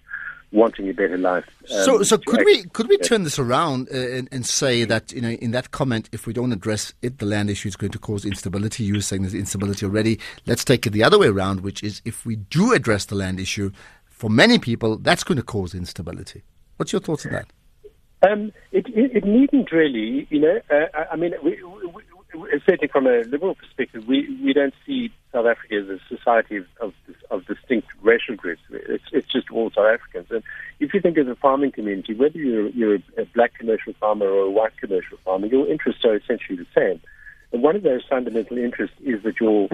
wanting 0.52 0.88
a 0.88 0.92
better 0.92 1.18
life. 1.18 1.44
Um, 1.70 1.84
so, 1.84 2.02
so 2.02 2.18
could 2.18 2.44
we 2.44 2.64
could 2.64 2.88
we 2.88 2.96
turn 2.98 3.24
this 3.24 3.38
around 3.38 3.88
uh, 3.92 3.96
and, 3.96 4.28
and, 4.30 4.46
say 4.46 4.84
that 4.84 5.12
you 5.12 5.20
know 5.20 5.30
in 5.30 5.50
that 5.52 5.70
comment, 5.70 6.08
if 6.12 6.26
we 6.26 6.32
don't 6.32 6.52
address 6.52 6.94
it, 7.02 7.18
the 7.18 7.26
land 7.26 7.50
issue 7.50 7.68
is 7.68 7.76
going 7.76 7.92
to 7.92 7.98
cause 7.98 8.24
instability. 8.24 8.84
You 8.84 8.94
were 8.94 9.00
saying 9.00 9.22
there's 9.22 9.34
instability 9.34 9.86
already. 9.86 10.20
Let's 10.46 10.64
take 10.64 10.86
it 10.86 10.90
the 10.90 11.02
other 11.02 11.18
way 11.18 11.28
around, 11.28 11.60
which 11.60 11.82
is 11.82 12.02
if 12.04 12.24
we 12.24 12.36
do 12.36 12.72
address 12.72 13.06
the 13.06 13.14
land 13.14 13.40
issue, 13.40 13.70
for 14.10 14.30
many 14.30 14.58
people, 14.58 14.96
that's 14.98 15.24
going 15.24 15.36
to 15.36 15.42
cause 15.42 15.74
instability. 15.74 16.42
What's 16.76 16.92
your 16.92 17.00
thoughts 17.00 17.26
on 17.26 17.32
that? 17.32 17.46
Um, 18.22 18.52
it, 18.72 18.86
it, 18.88 19.16
it, 19.16 19.24
needn't 19.24 19.70
really, 19.70 20.26
you 20.30 20.40
know. 20.40 20.60
Uh, 20.70 20.86
I 21.10 21.16
mean, 21.16 21.34
we, 21.42 21.58
certainly 22.66 22.88
from 22.88 23.06
a 23.06 23.22
liberal 23.22 23.54
perspective, 23.54 24.06
we, 24.06 24.38
we 24.42 24.52
don't 24.52 24.74
see 24.86 25.12
South 25.32 25.46
Africa 25.46 25.76
as 25.76 25.88
a 25.88 25.98
society 26.08 26.56
of, 26.56 26.66
of, 26.80 26.94
of 27.30 27.46
distinct 27.46 27.88
racial 28.02 28.36
groups. 28.36 28.62
It's, 28.70 29.04
it's 29.12 29.26
just 29.28 29.50
all 29.50 29.70
South 29.70 29.86
Africans. 29.86 30.26
And 30.30 30.42
if 30.80 30.94
you 30.94 31.00
think 31.00 31.18
of 31.18 31.26
the 31.26 31.36
farming 31.36 31.72
community, 31.72 32.14
whether 32.14 32.38
you're, 32.38 32.68
you're 32.68 32.98
a 33.16 33.24
black 33.34 33.54
commercial 33.54 33.92
farmer 33.94 34.26
or 34.26 34.42
a 34.42 34.50
white 34.50 34.76
commercial 34.76 35.18
farmer, 35.24 35.46
your 35.46 35.68
interests 35.68 36.04
are 36.04 36.16
essentially 36.16 36.56
the 36.56 36.66
same. 36.74 37.00
And 37.52 37.62
one 37.62 37.76
of 37.76 37.82
those 37.82 38.02
fundamental 38.08 38.58
interests 38.58 38.96
is 39.00 39.22
that 39.22 39.40
your 39.40 39.68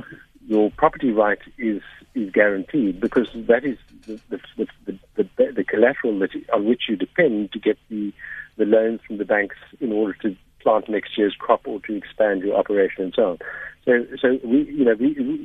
your 0.46 0.70
property 0.72 1.12
right 1.12 1.38
is 1.56 1.80
is 2.14 2.30
guaranteed 2.30 3.00
because 3.00 3.28
that 3.34 3.64
is 3.64 3.78
the 4.06 4.20
the, 4.28 4.68
the, 4.84 4.98
the, 5.16 5.52
the 5.52 5.64
collateral 5.64 6.18
that 6.18 6.30
on 6.52 6.66
which 6.66 6.82
you 6.88 6.96
depend 6.96 7.52
to 7.52 7.58
get 7.58 7.78
the 7.88 8.12
the 8.56 8.66
loans 8.66 9.00
from 9.06 9.16
the 9.16 9.24
banks 9.24 9.56
in 9.80 9.92
order 9.92 10.12
to 10.12 10.36
plant 10.62 10.88
next 10.88 11.16
year's 11.16 11.34
crop 11.38 11.66
or 11.66 11.80
to 11.80 11.96
expand 11.96 12.42
your 12.42 12.56
operation 12.56 13.04
and 13.04 13.14
so 13.14 13.30
on. 13.30 13.38
So, 13.84 13.92
so 14.20 14.38
we, 14.44 14.70
you 14.70 14.84
know, 14.84 14.94
we 14.94 15.14
we 15.14 15.38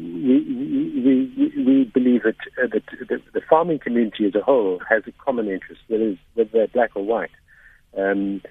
we 1.02 1.64
we, 1.64 1.84
believe 1.86 2.24
that, 2.24 2.36
uh, 2.62 2.68
that 2.74 2.84
the, 3.08 3.22
the, 3.34 3.42
farming 3.50 3.80
community 3.80 4.26
as 4.26 4.36
a 4.36 4.42
whole 4.42 4.82
has 4.90 5.04
a 5.08 5.14
common 5.24 5.48
interest, 5.48 5.82
whether 5.88 6.18
whether 6.34 6.50
they're 6.52 6.68
black 6.68 6.92
or 6.96 7.06
white. 7.06 7.32
Um, 7.98 8.42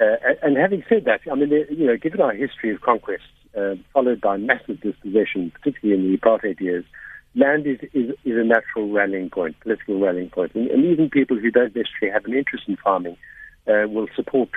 uh, 0.00 0.16
and 0.42 0.56
having 0.56 0.82
said 0.88 1.04
that, 1.04 1.20
I 1.30 1.34
mean, 1.34 1.50
you 1.50 1.86
know, 1.86 1.98
given 1.98 2.22
our 2.22 2.32
history 2.32 2.74
of 2.74 2.80
conquest, 2.80 3.24
uh, 3.54 3.74
followed 3.92 4.22
by 4.22 4.38
massive 4.38 4.80
dispossession, 4.80 5.50
particularly 5.50 6.02
in 6.02 6.10
the 6.10 6.16
apartheid 6.16 6.58
years, 6.58 6.86
land 7.34 7.66
is, 7.66 7.80
is, 7.92 8.10
is 8.24 8.38
a 8.38 8.44
natural 8.44 8.90
rallying 8.90 9.28
point, 9.28 9.60
political 9.60 10.00
rallying 10.00 10.30
point. 10.30 10.54
And, 10.54 10.68
and 10.68 10.86
even 10.86 11.10
people 11.10 11.38
who 11.38 11.50
don't 11.50 11.76
necessarily 11.76 12.12
have 12.12 12.24
an 12.24 12.32
interest 12.32 12.64
in 12.68 12.76
farming 12.76 13.18
uh, 13.66 13.86
will 13.88 14.08
support, 14.16 14.48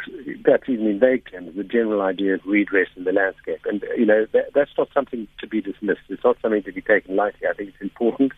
perhaps 0.44 0.70
even 0.70 0.88
in 0.88 1.00
vague 1.00 1.30
terms, 1.30 1.56
the 1.56 1.64
general 1.64 2.02
idea 2.02 2.36
of 2.36 2.42
redress 2.46 2.88
in 2.96 3.04
the 3.04 3.12
landscape. 3.12 3.60
And, 3.66 3.84
you 3.98 4.06
know, 4.06 4.26
that, 4.32 4.54
that's 4.54 4.72
not 4.78 4.90
something 4.94 5.28
to 5.40 5.48
be 5.48 5.62
dismissed. 5.62 6.02
It's 6.10 6.24
not 6.24 6.38
something 6.42 6.64
to 6.64 6.72
be 6.72 6.82
taken 6.82 7.16
lightly. 7.16 7.48
I 7.48 7.54
think 7.54 7.70
it's 7.70 7.82
important. 7.82 8.32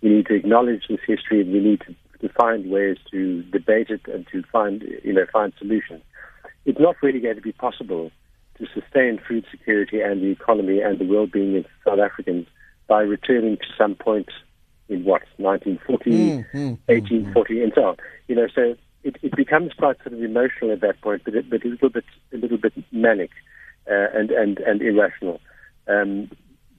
We 0.00 0.10
need 0.10 0.26
to 0.26 0.34
acknowledge 0.34 0.84
this 0.88 1.00
history 1.06 1.40
and 1.40 1.52
we 1.52 1.60
need 1.60 1.80
to, 1.82 1.94
to 2.26 2.32
find 2.34 2.70
ways 2.70 2.98
to 3.10 3.42
debate 3.44 3.90
it 3.90 4.02
and 4.06 4.26
to 4.32 4.42
find, 4.50 4.82
you 5.04 5.12
know, 5.12 5.26
find 5.32 5.52
solutions. 5.58 6.02
It's 6.64 6.80
not 6.80 6.96
really 7.02 7.20
going 7.20 7.36
to 7.36 7.42
be 7.42 7.52
possible 7.52 8.10
to 8.58 8.66
sustain 8.72 9.20
food 9.26 9.44
security 9.50 10.00
and 10.00 10.22
the 10.22 10.30
economy 10.30 10.80
and 10.80 10.98
the 10.98 11.04
well-being 11.04 11.56
of 11.56 11.66
South 11.84 11.98
Africans 11.98 12.46
by 12.86 13.02
returning 13.02 13.56
to 13.56 13.66
some 13.76 13.96
point 13.96 14.28
in 14.88 15.04
what 15.04 15.22
1940, 15.38 16.10
mm, 16.10 16.50
mm, 16.52 16.78
1840, 16.86 17.54
mm, 17.54 17.62
and 17.64 17.72
so 17.74 17.84
on. 17.84 17.96
You 18.28 18.36
know, 18.36 18.46
so 18.54 18.76
it, 19.04 19.16
it 19.22 19.36
becomes 19.36 19.72
quite 19.74 19.96
sort 20.02 20.14
of 20.14 20.22
emotional 20.22 20.72
at 20.72 20.80
that 20.80 21.00
point, 21.00 21.22
but, 21.24 21.34
it, 21.34 21.50
but 21.50 21.64
a 21.64 21.68
little 21.68 21.90
bit 21.90 22.04
a 22.32 22.36
little 22.36 22.58
bit 22.58 22.72
manic 22.92 23.30
uh, 23.90 24.08
and 24.14 24.30
and 24.30 24.58
and 24.58 24.82
irrational. 24.82 25.40
Um, 25.88 26.30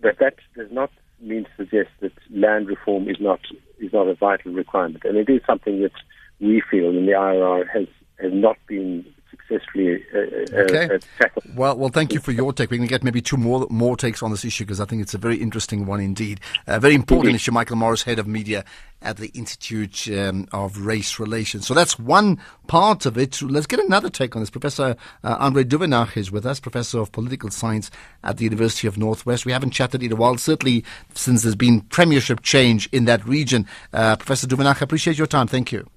but 0.02 0.20
that 0.20 0.36
does 0.56 0.72
not 0.72 0.92
mean 1.22 1.46
to 1.46 1.50
suggest 1.58 1.90
that 2.02 2.12
land 2.32 2.68
reform 2.68 3.10
is 3.10 3.18
not 3.20 3.40
is 3.80 3.94
not 3.94 4.08
a 4.08 4.16
vital 4.16 4.52
requirement, 4.54 5.04
and 5.06 5.18
it 5.18 5.30
is 5.30 5.42
something 5.46 5.82
that 5.82 5.92
we 6.40 6.62
feel 6.70 6.90
in 6.90 7.06
the 7.06 7.14
IRR 7.14 7.68
has 7.70 7.88
has 8.20 8.32
not 8.34 8.58
been 8.68 9.06
successfully 9.48 10.04
uh, 10.14 10.18
uh, 10.18 10.62
okay. 10.62 10.96
uh, 10.96 11.00
tackled. 11.20 11.56
Well, 11.56 11.78
well, 11.78 11.90
thank 11.90 12.14
you 12.14 12.20
for 12.20 12.32
your 12.32 12.54
take. 12.54 12.72
We 12.72 12.78
can 12.78 12.88
get 12.88 13.04
maybe 13.04 13.22
two 13.22 13.38
more 13.38 13.68
more 13.70 13.98
takes 13.98 14.24
on 14.24 14.32
this 14.32 14.46
issue 14.46 14.66
because 14.66 14.80
I 14.80 14.86
think 14.86 15.02
it's 15.02 15.14
a 15.14 15.18
very 15.18 15.38
interesting 15.38 15.86
one 15.86 16.00
indeed. 16.00 16.40
A 16.68 16.80
very 16.80 16.96
important 16.96 17.28
indeed. 17.28 17.36
issue. 17.36 17.52
Michael 17.52 17.76
Morris, 17.76 18.04
head 18.04 18.20
of 18.20 18.28
media 18.28 18.64
at 19.02 19.18
the 19.18 19.28
Institute 19.30 20.08
um, 20.10 20.48
of 20.54 20.78
Race 20.78 21.20
Relations. 21.20 21.68
So 21.68 21.74
that's 21.74 22.00
one 22.00 22.40
part 22.68 23.06
of 23.06 23.18
it. 23.18 23.42
Let's 23.42 23.68
get 23.68 23.80
another 23.80 24.10
take 24.10 24.36
on 24.36 24.42
this. 24.42 24.50
Professor 24.50 24.96
uh, 25.24 25.38
Andre 25.40 25.64
Duvenhage 25.64 26.18
is 26.18 26.32
with 26.32 26.46
us, 26.46 26.60
Professor 26.60 27.00
of 27.00 27.12
Political 27.12 27.52
Science 27.52 27.92
at 28.24 28.38
the 28.38 28.46
University 28.46 28.88
of 28.88 28.98
Northwest. 28.98 29.46
We 29.46 29.52
haven't 29.52 29.72
chatted 29.72 30.02
in 30.02 30.12
a 30.12 30.16
while, 30.16 30.38
certainly 30.38 30.86
since 31.14 31.44
there's 31.44 31.56
been 31.56 31.82
premiership 31.82 32.42
change 32.42 32.88
in 32.92 33.06
that 33.06 33.26
region. 33.26 33.68
Uh, 33.92 34.16
Professor 34.16 34.48
Duvenhage, 34.48 34.82
appreciate 34.82 35.18
your 35.18 35.28
time. 35.28 35.48
Thank 35.48 35.72
you. 35.72 35.88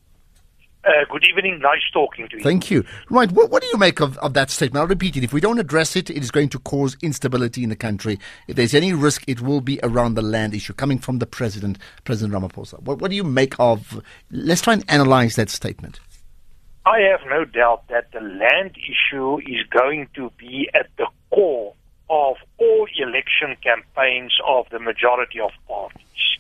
Uh, 0.87 1.05
good 1.11 1.26
evening. 1.28 1.59
Nice 1.59 1.81
talking 1.93 2.28
to 2.28 2.37
you. 2.37 2.43
Thank 2.45 2.71
you. 2.71 2.85
Right. 3.11 3.31
What, 3.33 3.50
what 3.50 3.61
do 3.61 3.69
you 3.69 3.76
make 3.76 4.00
of, 4.00 4.16
of 4.19 4.35
that 4.35 4.50
statement? 4.50 4.81
I'll 4.81 4.87
repeat 4.87 5.16
it. 5.16 5.25
If 5.25 5.33
we 5.33 5.40
don't 5.40 5.59
address 5.59 5.97
it, 5.97 6.11
it 6.11 6.23
is 6.23 6.31
going 6.31 6.49
to 6.50 6.61
cause 6.61 6.97
instability 7.02 7.64
in 7.64 7.71
the 7.71 7.76
country. 7.76 8.21
If 8.47 8.55
there's 8.55 8.73
any 8.73 8.93
risk, 8.93 9.25
it 9.26 9.40
will 9.40 9.61
be 9.61 9.81
around 9.83 10.14
the 10.14 10.23
land 10.23 10.55
issue 10.55 10.75
coming 10.75 10.99
from 10.99 11.19
the 11.19 11.26
president, 11.26 11.78
President 12.05 12.33
Ramaphosa. 12.33 12.81
What, 12.83 13.00
what 13.00 13.11
do 13.11 13.16
you 13.16 13.25
make 13.25 13.59
of? 13.59 14.00
Let's 14.31 14.61
try 14.61 14.75
and 14.75 14.85
analyze 14.87 15.35
that 15.35 15.50
statement. 15.50 15.99
I 16.85 17.00
have 17.00 17.28
no 17.28 17.45
doubt 17.45 17.88
that 17.88 18.12
the 18.12 18.21
land 18.21 18.76
issue 18.76 19.38
is 19.38 19.66
going 19.71 20.07
to 20.14 20.31
be 20.38 20.71
at 20.73 20.87
the 20.99 21.09
core 21.31 21.75
of 22.09 22.37
all 22.59 22.87
election 22.97 23.57
campaigns 23.61 24.38
of 24.47 24.66
the 24.71 24.78
majority 24.78 25.40
of 25.40 25.50
parties. 25.66 26.38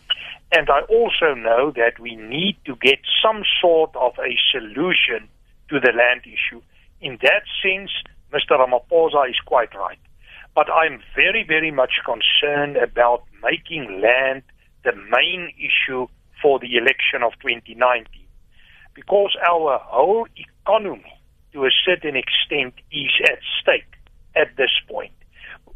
And 0.52 0.70
I 0.70 0.80
also 0.82 1.34
know 1.34 1.72
that 1.76 1.98
we 1.98 2.14
need 2.16 2.56
to 2.66 2.76
get 2.76 3.00
some 3.22 3.42
sort 3.60 3.94
of 3.96 4.12
a 4.18 4.36
solution 4.52 5.28
to 5.70 5.80
the 5.80 5.92
land 5.92 6.22
issue. 6.24 6.62
In 7.00 7.18
that 7.22 7.42
sense, 7.62 7.90
Mr. 8.32 8.58
Ramaphosa 8.58 9.28
is 9.28 9.38
quite 9.44 9.74
right. 9.74 9.98
But 10.54 10.70
I'm 10.70 11.02
very, 11.14 11.44
very 11.46 11.70
much 11.70 12.00
concerned 12.04 12.76
about 12.76 13.24
making 13.42 14.00
land 14.00 14.42
the 14.84 14.92
main 14.92 15.52
issue 15.58 16.06
for 16.40 16.58
the 16.58 16.76
election 16.76 17.22
of 17.22 17.32
2019. 17.42 18.06
Because 18.94 19.36
our 19.46 19.78
whole 19.82 20.26
economy, 20.36 21.20
to 21.52 21.66
a 21.66 21.70
certain 21.84 22.16
extent, 22.16 22.74
is 22.90 23.10
at 23.24 23.38
stake 23.60 23.96
at 24.34 24.56
this 24.56 24.70
point. 24.88 25.12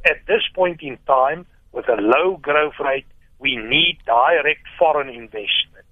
At 0.07 0.27
this 0.27 0.43
point 0.55 0.81
in 0.83 0.97
time, 1.07 1.45
with 1.73 1.89
a 1.89 2.01
low 2.01 2.39
growth 2.39 2.81
rate, 2.83 3.07
we 3.41 3.57
need 3.57 3.99
direct 4.05 4.67
foreign 4.79 5.09
investment. 5.09 5.87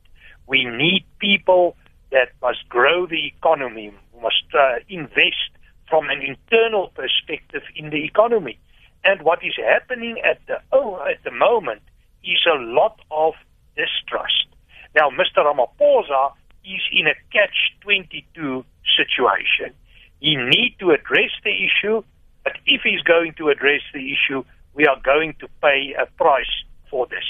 We 0.47 0.65
need 0.65 1.05
people 1.19 1.77
that 2.13 2.29
must 2.41 2.69
grow 2.69 3.07
the 3.07 3.27
economy, 3.27 3.93
must 4.21 4.45
uh, 4.55 4.77
invest 4.89 5.51
from 5.89 6.11
an 6.11 6.23
internal 6.23 6.89
perspective 6.89 7.63
in 7.75 7.91
the 7.91 8.05
economy. 8.05 8.59
And 9.05 9.23
what 9.23 9.43
is 9.43 9.55
happening 9.57 10.21
at 10.25 10.41
the 10.47 10.61
oh, 10.73 11.01
at 11.09 11.25
the 11.25 11.31
moment 11.31 11.83
is 12.23 12.45
a 12.47 12.59
lot 12.59 13.01
of 13.11 13.35
distrust. 13.77 14.47
Now, 14.95 15.11
Mr. 15.11 15.45
Ramaphosa 15.45 16.33
is 16.65 16.81
in 16.93 17.07
a 17.07 17.15
catch-22 17.33 18.65
situation. 18.97 19.73
He 20.21 20.37
needs 20.37 20.77
to 20.81 20.91
address 20.91 21.31
the 21.45 21.55
issue, 21.65 22.03
but 22.45 22.55
if 22.67 22.83
he's 22.83 23.03
going 23.03 23.35
to 23.35 23.49
address 23.49 23.83
the 23.95 24.13
issue, 24.13 24.45
we 24.75 24.87
are 24.87 25.01
going 25.03 25.35
to 25.41 25.49
pay 25.63 25.95
a 25.99 26.07
price 26.17 26.65
for 26.91 27.07
this. 27.07 27.25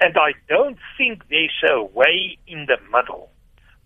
And 0.00 0.16
I 0.16 0.32
don't 0.48 0.78
think 0.98 1.28
there's 1.28 1.62
a 1.68 1.82
way 1.82 2.38
in 2.46 2.66
the 2.66 2.76
middle. 2.92 3.30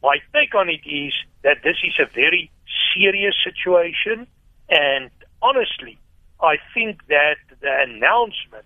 My 0.02 0.18
take 0.32 0.54
on 0.54 0.68
it 0.68 0.86
is 0.86 1.12
that 1.42 1.58
this 1.62 1.76
is 1.84 1.94
a 2.00 2.06
very 2.12 2.50
serious 2.94 3.34
situation, 3.44 4.26
and 4.68 5.10
honestly, 5.42 5.98
I 6.42 6.56
think 6.74 7.06
that 7.08 7.36
the 7.60 7.70
announcement 7.86 8.64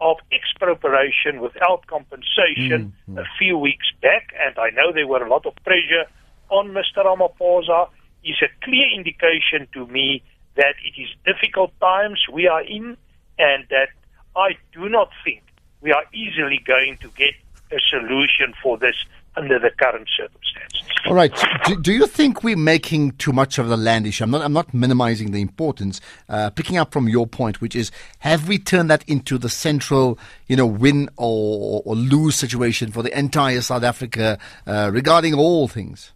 of 0.00 0.16
expropriation 0.30 1.40
without 1.40 1.86
compensation 1.86 2.92
mm-hmm. 3.08 3.18
a 3.18 3.24
few 3.38 3.58
weeks 3.58 3.86
back, 4.00 4.32
and 4.38 4.56
I 4.58 4.70
know 4.70 4.92
there 4.92 5.06
were 5.06 5.24
a 5.24 5.28
lot 5.28 5.46
of 5.46 5.54
pressure 5.64 6.04
on 6.50 6.68
Mr. 6.68 7.04
Ramaphosa, 7.04 7.88
is 8.24 8.36
a 8.42 8.64
clear 8.64 8.88
indication 8.94 9.66
to 9.72 9.86
me 9.86 10.22
that 10.56 10.74
it 10.84 11.00
is 11.00 11.08
difficult 11.24 11.72
times 11.80 12.20
we 12.32 12.46
are 12.46 12.62
in, 12.62 12.96
and 13.38 13.64
that 13.70 13.88
I 14.36 14.56
do 14.72 14.88
not 14.88 15.10
think 15.24 15.42
we 15.80 15.92
are 15.92 16.04
easily 16.12 16.60
going 16.64 16.98
to 16.98 17.08
get 17.16 17.34
a 17.72 17.78
solution 17.90 18.54
for 18.62 18.78
this 18.78 18.94
under 19.36 19.58
the 19.58 19.70
current 19.70 20.08
circumstances. 20.16 20.82
All 21.06 21.14
right. 21.14 21.32
Do, 21.66 21.80
do, 21.80 21.92
you 21.92 22.06
think 22.06 22.42
we're 22.42 22.56
making 22.56 23.12
too 23.12 23.32
much 23.32 23.58
of 23.58 23.68
the 23.68 23.76
land 23.76 24.06
issue? 24.06 24.24
I'm 24.24 24.30
not. 24.30 24.42
I'm 24.42 24.52
not 24.52 24.72
minimizing 24.72 25.30
the 25.30 25.40
importance. 25.40 26.00
Uh, 26.28 26.50
picking 26.50 26.78
up 26.78 26.92
from 26.92 27.08
your 27.08 27.26
point, 27.26 27.60
which 27.60 27.76
is, 27.76 27.92
have 28.20 28.48
we 28.48 28.58
turned 28.58 28.90
that 28.90 29.04
into 29.08 29.38
the 29.38 29.48
central, 29.48 30.18
you 30.48 30.56
know, 30.56 30.66
win 30.66 31.08
or, 31.16 31.82
or 31.84 31.94
lose 31.94 32.34
situation 32.34 32.90
for 32.90 33.02
the 33.02 33.16
entire 33.16 33.60
South 33.60 33.84
Africa 33.84 34.38
uh, 34.66 34.90
regarding 34.92 35.34
all 35.34 35.68
things? 35.68 36.12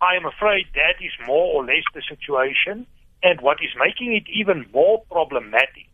I 0.00 0.16
am 0.16 0.26
afraid 0.26 0.66
that 0.74 1.02
is 1.02 1.12
more 1.26 1.54
or 1.54 1.64
less 1.64 1.84
the 1.94 2.02
situation, 2.06 2.86
and 3.22 3.40
what 3.40 3.58
is 3.62 3.70
making 3.78 4.14
it 4.14 4.24
even 4.28 4.66
more 4.72 5.02
problematic 5.10 5.86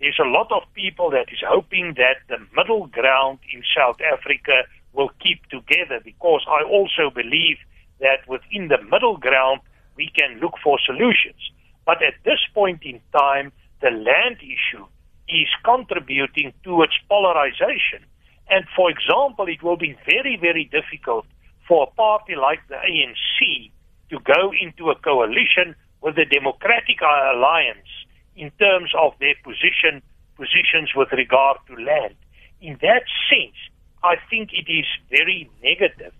there's 0.00 0.18
a 0.20 0.28
lot 0.28 0.52
of 0.52 0.62
people 0.74 1.10
that 1.10 1.32
is 1.32 1.38
hoping 1.46 1.94
that 1.96 2.20
the 2.28 2.38
middle 2.54 2.86
ground 2.86 3.38
in 3.52 3.62
South 3.76 3.96
Africa 4.00 4.64
will 4.92 5.10
keep 5.20 5.44
together 5.48 6.00
because 6.04 6.44
I 6.48 6.64
also 6.64 7.10
believe 7.14 7.56
that 8.00 8.28
within 8.28 8.68
the 8.68 8.82
middle 8.82 9.16
ground 9.16 9.60
we 9.96 10.10
can 10.14 10.38
look 10.40 10.54
for 10.62 10.78
solutions. 10.84 11.40
But 11.86 12.02
at 12.02 12.14
this 12.24 12.40
point 12.52 12.82
in 12.82 13.00
time, 13.16 13.52
the 13.80 13.90
land 13.90 14.38
issue 14.40 14.84
is 15.28 15.48
contributing 15.64 16.52
towards 16.62 16.92
polarization. 17.08 18.04
And 18.48 18.64
for 18.76 18.90
example, 18.90 19.48
it 19.48 19.62
will 19.62 19.76
be 19.76 19.96
very, 20.04 20.36
very 20.40 20.64
difficult 20.64 21.26
for 21.66 21.84
a 21.84 21.94
party 21.96 22.34
like 22.36 22.60
the 22.68 22.76
ANC 22.76 23.70
to 24.10 24.18
go 24.20 24.52
into 24.52 24.90
a 24.90 24.94
coalition 24.96 25.74
with 26.02 26.16
the 26.16 26.24
Democratic 26.24 27.00
Alliance 27.00 27.88
in 28.36 28.50
terms 28.52 28.92
of 28.98 29.12
their 29.18 29.34
position 29.42 30.02
positions 30.36 30.90
with 30.94 31.10
regard 31.12 31.56
to 31.66 31.74
land. 31.74 32.14
In 32.60 32.78
that 32.82 33.04
sense, 33.28 33.56
I 34.04 34.16
think 34.30 34.50
it 34.52 34.70
is 34.70 34.86
very 35.10 35.50
negative 35.62 36.12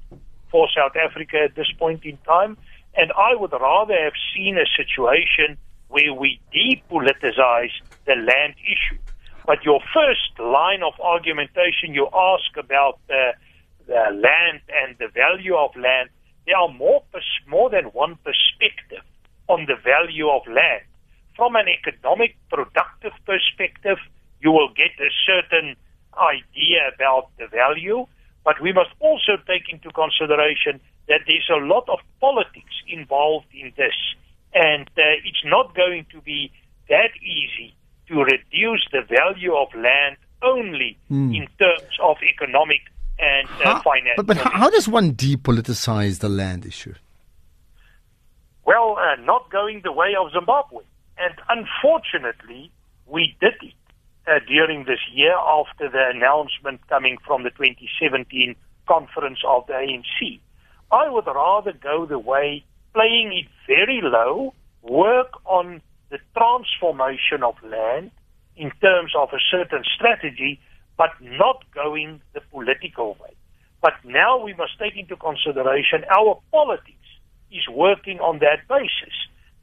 for 0.50 0.68
South 0.74 0.96
Africa 0.96 1.38
at 1.44 1.54
this 1.54 1.70
point 1.78 2.04
in 2.04 2.16
time, 2.26 2.56
and 2.96 3.12
I 3.12 3.34
would 3.34 3.52
rather 3.52 3.94
have 3.94 4.14
seen 4.34 4.56
a 4.56 4.64
situation 4.76 5.58
where 5.88 6.12
we 6.12 6.40
depoliticize 6.54 7.74
the 8.06 8.14
land 8.14 8.54
issue. 8.64 8.98
But 9.46 9.64
your 9.64 9.80
first 9.94 10.38
line 10.38 10.82
of 10.82 10.94
argumentation, 11.00 11.94
you 11.94 12.08
ask 12.12 12.56
about 12.58 12.98
the, 13.06 13.32
the 13.86 14.04
land 14.10 14.60
and 14.82 14.96
the 14.98 15.08
value 15.14 15.54
of 15.54 15.76
land. 15.76 16.08
There 16.46 16.56
are 16.56 16.72
more, 16.72 17.04
more 17.46 17.70
than 17.70 17.84
one 17.86 18.16
perspective 18.24 19.04
on 19.48 19.66
the 19.66 19.76
value 19.76 20.28
of 20.28 20.42
land. 20.46 20.82
From 21.36 21.54
an 21.56 21.66
economic 21.68 22.36
productive 22.48 23.12
perspective, 23.24 23.98
you 24.40 24.50
will 24.52 24.68
get 24.74 24.92
a 25.00 25.10
certain 25.26 25.76
idea 26.16 26.80
about 26.94 27.28
the 27.38 27.46
value, 27.46 28.06
but 28.44 28.60
we 28.60 28.72
must 28.72 28.90
also 29.00 29.36
take 29.46 29.68
into 29.70 29.90
consideration 29.90 30.80
that 31.08 31.20
there's 31.28 31.48
a 31.50 31.64
lot 31.64 31.88
of 31.88 31.98
politics 32.20 32.74
involved 32.88 33.46
in 33.54 33.72
this, 33.76 33.94
and 34.54 34.88
uh, 34.96 35.02
it's 35.24 35.44
not 35.44 35.74
going 35.74 36.06
to 36.12 36.20
be 36.22 36.50
that 36.88 37.10
easy 37.22 37.74
to 38.08 38.14
reduce 38.24 38.84
the 38.92 39.02
value 39.08 39.54
of 39.54 39.68
land 39.74 40.16
only 40.42 40.96
Hmm. 41.08 41.34
in 41.34 41.46
terms 41.58 41.94
of 42.02 42.16
economic 42.22 42.80
and 43.18 43.48
uh, 43.48 43.64
How- 43.74 43.82
financial. 43.82 44.16
but, 44.24 44.26
but 44.26 44.36
how, 44.36 44.50
how 44.50 44.70
does 44.70 44.86
one 44.88 45.12
depoliticize 45.14 46.18
the 46.20 46.28
land 46.28 46.64
issue? 46.66 46.94
Well, 48.64 48.96
uh, 48.98 49.20
not 49.22 49.50
going 49.50 49.80
the 49.84 49.92
way 49.92 50.14
of 50.18 50.32
Zimbabwe. 50.32 50.82
And 51.18 51.34
unfortunately, 51.48 52.70
we 53.06 53.36
did 53.40 53.54
it 53.62 53.74
uh, 54.26 54.40
during 54.46 54.84
this 54.84 55.00
year 55.12 55.34
after 55.34 55.88
the 55.88 56.10
announcement 56.14 56.86
coming 56.88 57.16
from 57.26 57.42
the 57.42 57.50
2017 57.50 58.56
conference 58.86 59.38
of 59.46 59.66
the 59.66 59.72
ANC. 59.72 60.40
I 60.90 61.08
would 61.08 61.26
rather 61.26 61.72
go 61.72 62.06
the 62.06 62.18
way 62.18 62.64
playing 62.94 63.32
it 63.32 63.46
very 63.66 64.00
low, 64.02 64.54
work 64.82 65.32
on 65.44 65.82
the 66.10 66.18
transformation 66.36 67.42
of 67.42 67.54
land 67.62 68.10
in 68.56 68.70
terms 68.80 69.12
of 69.16 69.28
a 69.32 69.40
certain 69.50 69.82
strategy, 69.96 70.60
but 70.96 71.10
not 71.20 71.64
going 71.74 72.20
the 72.32 72.40
political 72.52 73.16
way. 73.20 73.34
But 73.82 73.94
now 74.04 74.42
we 74.42 74.54
must 74.54 74.78
take 74.78 74.96
into 74.96 75.16
consideration 75.16 76.04
our 76.10 76.40
politics 76.50 76.92
is 77.50 77.68
working 77.70 78.18
on 78.20 78.38
that 78.38 78.66
basis. 78.68 79.14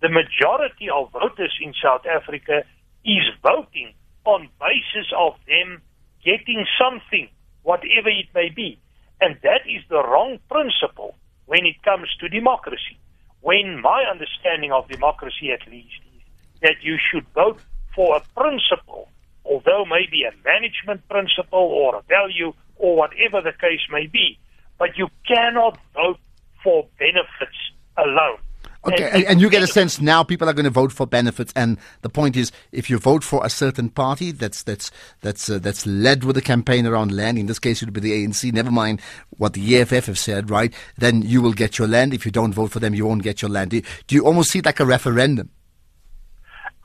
The 0.04 0.10
majority 0.10 0.90
of 0.94 1.14
voters 1.14 1.56
in 1.62 1.74
South 1.82 2.06
Africa 2.06 2.66
is 3.06 3.24
voting 3.42 3.94
on 4.26 4.50
basis 4.60 5.08
of 5.18 5.36
them 5.48 5.82
getting 6.26 6.66
something, 6.78 7.30
whatever 7.62 8.10
it 8.10 8.28
may 8.36 8.50
be. 8.50 8.78
And 9.22 9.38
that 9.44 9.64
is 9.66 9.82
the 9.88 10.04
wrong 10.04 10.40
principle 10.52 11.16
when 11.46 11.66
it 11.66 11.82
comes 11.84 12.10
to 12.20 12.28
democracy. 12.28 13.00
When 13.40 13.80
my 13.82 14.04
understanding 14.12 14.74
of 14.74 14.90
democracy 14.90 15.54
at 15.54 15.66
least 15.72 15.96
is 16.18 16.24
that 16.62 16.84
you 16.84 16.98
should 17.00 17.26
vote 17.34 17.62
for 17.96 18.18
a 18.18 18.24
principle, 18.36 19.08
although 19.46 19.86
maybe 19.86 20.28
a 20.28 20.36
management 20.44 21.08
principle 21.08 21.72
or 21.80 21.96
a 21.96 22.02
value 22.10 22.52
or 22.76 22.98
whatever 22.98 23.40
the 23.40 23.56
case 23.58 23.88
may 23.90 24.08
be, 24.08 24.38
but 24.78 24.98
you 24.98 25.08
cannot 25.26 25.80
vote 25.96 26.20
for 26.62 26.90
benefits 27.00 27.72
alone. 27.96 28.40
Okay, 28.86 29.10
and, 29.14 29.24
and 29.26 29.42
you 29.42 29.50
get 29.50 29.64
a 29.64 29.68
sense 29.68 30.02
now 30.02 30.24
people 30.24 30.50
are 30.50 30.54
going 30.54 30.66
to 30.66 30.70
vote 30.70 30.92
for 30.92 31.08
benefits, 31.08 31.54
and 31.56 31.78
the 32.02 32.10
point 32.10 32.36
is, 32.36 32.52
if 32.74 32.90
you 32.90 32.98
vote 32.98 33.24
for 33.24 33.46
a 33.46 33.50
certain 33.50 33.90
party 33.90 34.32
that's 34.32 34.64
that's 34.64 34.92
that's 35.22 35.50
uh, 35.50 35.58
that's 35.58 35.86
led 35.86 36.26
with 36.26 36.36
a 36.36 36.42
campaign 36.42 36.86
around 36.86 37.16
land, 37.16 37.38
in 37.38 37.46
this 37.46 37.60
case 37.60 37.82
it 37.82 37.86
would 37.86 37.94
be 37.94 38.02
the 38.02 38.26
ANC. 38.26 38.52
Never 38.52 38.72
mind 38.72 39.00
what 39.38 39.54
the 39.54 39.78
EFF 39.78 40.08
have 40.08 40.20
said, 40.20 40.50
right? 40.50 40.74
Then 40.98 41.22
you 41.22 41.42
will 41.42 41.54
get 41.54 41.80
your 41.80 41.88
land. 41.88 42.14
If 42.14 42.26
you 42.26 42.32
don't 42.32 42.54
vote 42.54 42.72
for 42.72 42.80
them, 42.80 42.94
you 42.94 43.06
won't 43.06 43.24
get 43.24 43.42
your 43.42 43.50
land. 43.50 43.72
Do, 43.72 43.82
do 44.08 44.16
you 44.16 44.26
almost 44.26 44.52
see 44.52 44.60
it 44.60 44.66
like 44.66 44.82
a 44.82 44.86
referendum? 44.86 45.50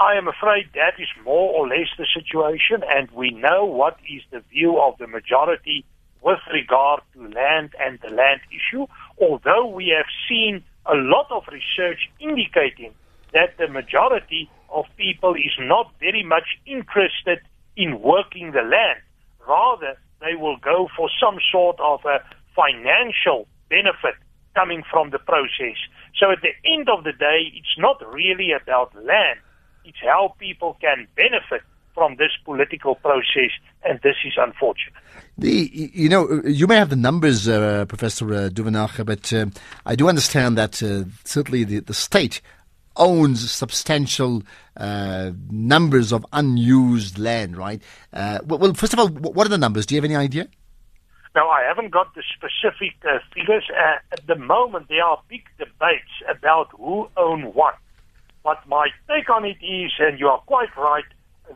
I 0.01 0.15
am 0.15 0.29
afraid 0.29 0.67
that 0.75 1.01
is 1.01 1.09
more 1.25 1.53
or 1.53 1.67
less 1.67 1.89
the 1.99 2.07
situation, 2.15 2.85
and 2.89 3.11
we 3.11 3.31
know 3.31 3.65
what 3.65 3.97
is 4.09 4.23
the 4.31 4.41
view 4.51 4.81
of 4.81 4.97
the 4.99 5.09
majority 5.09 5.85
with 6.23 6.39
regard 6.53 7.01
to 7.15 7.23
land 7.29 7.71
and 7.81 7.99
the 8.01 8.11
land 8.11 8.41
issue, 8.53 8.87
although 9.21 9.67
we 9.67 9.93
have 9.97 10.07
seen 10.29 10.63
a 10.89 10.97
lot 10.97 11.31
of 11.31 11.45
research 11.53 12.11
indicating 12.19 12.95
that 13.33 13.57
the 13.59 13.69
majority 13.69 14.51
of 14.71 14.85
people 14.97 15.35
is 15.35 15.53
not 15.61 15.93
very 16.01 16.23
much 16.23 16.59
interested 16.67 17.41
in 17.77 18.01
working 18.01 18.53
the 18.53 18.63
land. 18.63 19.01
Rather, 19.47 19.97
they 20.21 20.35
will 20.35 20.57
go 20.57 20.89
for 20.97 21.09
some 21.21 21.39
sort 21.53 21.79
of 21.81 22.01
a 22.05 22.21
financial 22.57 23.47
benefit 23.71 24.15
coming 24.55 24.83
from 24.91 25.11
the 25.11 25.19
process. 25.19 25.77
So 26.19 26.31
at 26.33 26.43
the 26.43 26.55
end 26.65 26.89
of 26.89 27.05
the 27.05 27.13
day, 27.13 27.53
it's 27.55 27.79
not 27.79 28.03
really 28.13 28.51
about 28.53 28.95
land. 28.97 29.39
It's 29.85 30.01
how 30.03 30.35
people 30.39 30.77
can 30.81 31.07
benefit 31.15 31.63
from 31.99 32.15
this 32.17 32.31
political 32.45 32.95
process, 32.95 33.51
and 33.83 33.99
this 34.03 34.15
is 34.25 34.35
unfortunate. 34.37 34.95
The, 35.37 35.71
you 35.73 36.09
know, 36.09 36.43
you 36.45 36.67
may 36.67 36.77
have 36.77 36.91
the 36.91 36.97
numbers, 36.97 37.49
uh, 37.49 37.85
Professor 37.87 38.27
uh, 38.33 38.49
Duvenhage, 38.49 39.05
but 39.05 39.33
uh, 39.33 39.47
I 39.85 39.97
do 39.97 40.09
understand 40.09 40.57
that 40.57 40.83
uh, 40.83 41.05
certainly 41.25 41.65
the, 41.65 41.81
the 41.81 41.95
state 41.95 42.41
owns 42.97 43.51
substantial 43.51 44.43
uh, 44.77 45.33
numbers 45.51 46.13
of 46.13 46.25
unused 46.33 47.19
land, 47.19 47.57
right? 47.57 47.83
Uh, 48.13 48.39
well, 48.45 48.75
first 48.75 48.93
of 48.93 48.99
all, 48.99 49.09
what 49.09 49.47
are 49.47 49.51
the 49.51 49.59
numbers? 49.59 49.87
Do 49.87 49.95
you 49.95 50.01
have 50.01 50.05
any 50.05 50.17
idea? 50.17 50.49
Now, 51.35 51.49
I 51.51 51.63
haven't 51.63 51.91
got 51.91 52.15
the 52.15 52.23
specific 52.37 52.97
uh, 53.05 53.19
figures. 53.35 53.65
Uh, 53.71 53.99
at 54.13 54.27
the 54.27 54.37
moment, 54.37 54.87
there 54.89 55.05
are 55.05 55.21
big 55.29 55.45
debates 55.59 56.15
about 56.29 56.69
who 56.77 57.09
own 57.17 57.43
what. 57.55 57.77
But 58.43 58.67
my 58.67 58.89
take 59.09 59.29
on 59.31 59.45
it 59.45 59.59
is, 59.63 59.93
and 59.99 60.19
you 60.19 60.29
are 60.29 60.41
quite 60.41 60.75
right, 60.77 61.05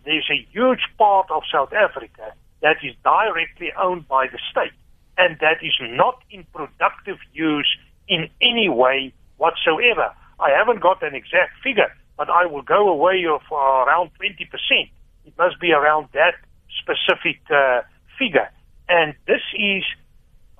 there's 0.04 0.28
a 0.30 0.46
huge 0.50 0.82
part 0.98 1.30
of 1.30 1.42
South 1.52 1.72
Africa 1.72 2.32
that 2.62 2.76
is 2.82 2.94
directly 3.04 3.72
owned 3.80 4.08
by 4.08 4.26
the 4.26 4.38
state, 4.50 4.72
and 5.18 5.38
that 5.40 5.62
is 5.62 5.74
not 5.80 6.22
in 6.30 6.44
productive 6.52 7.18
use 7.32 7.68
in 8.08 8.28
any 8.40 8.68
way 8.68 9.12
whatsoever. 9.36 10.12
I 10.40 10.50
haven't 10.50 10.80
got 10.80 11.02
an 11.02 11.14
exact 11.14 11.52
figure, 11.62 11.92
but 12.16 12.28
I 12.30 12.46
will 12.46 12.62
go 12.62 12.88
away 12.88 13.24
of 13.26 13.42
uh, 13.50 13.56
around 13.56 14.10
20%. 14.20 14.48
It 15.24 15.38
must 15.38 15.60
be 15.60 15.72
around 15.72 16.08
that 16.14 16.34
specific 16.80 17.40
uh, 17.50 17.82
figure. 18.18 18.48
And 18.88 19.14
this 19.26 19.42
is, 19.54 19.84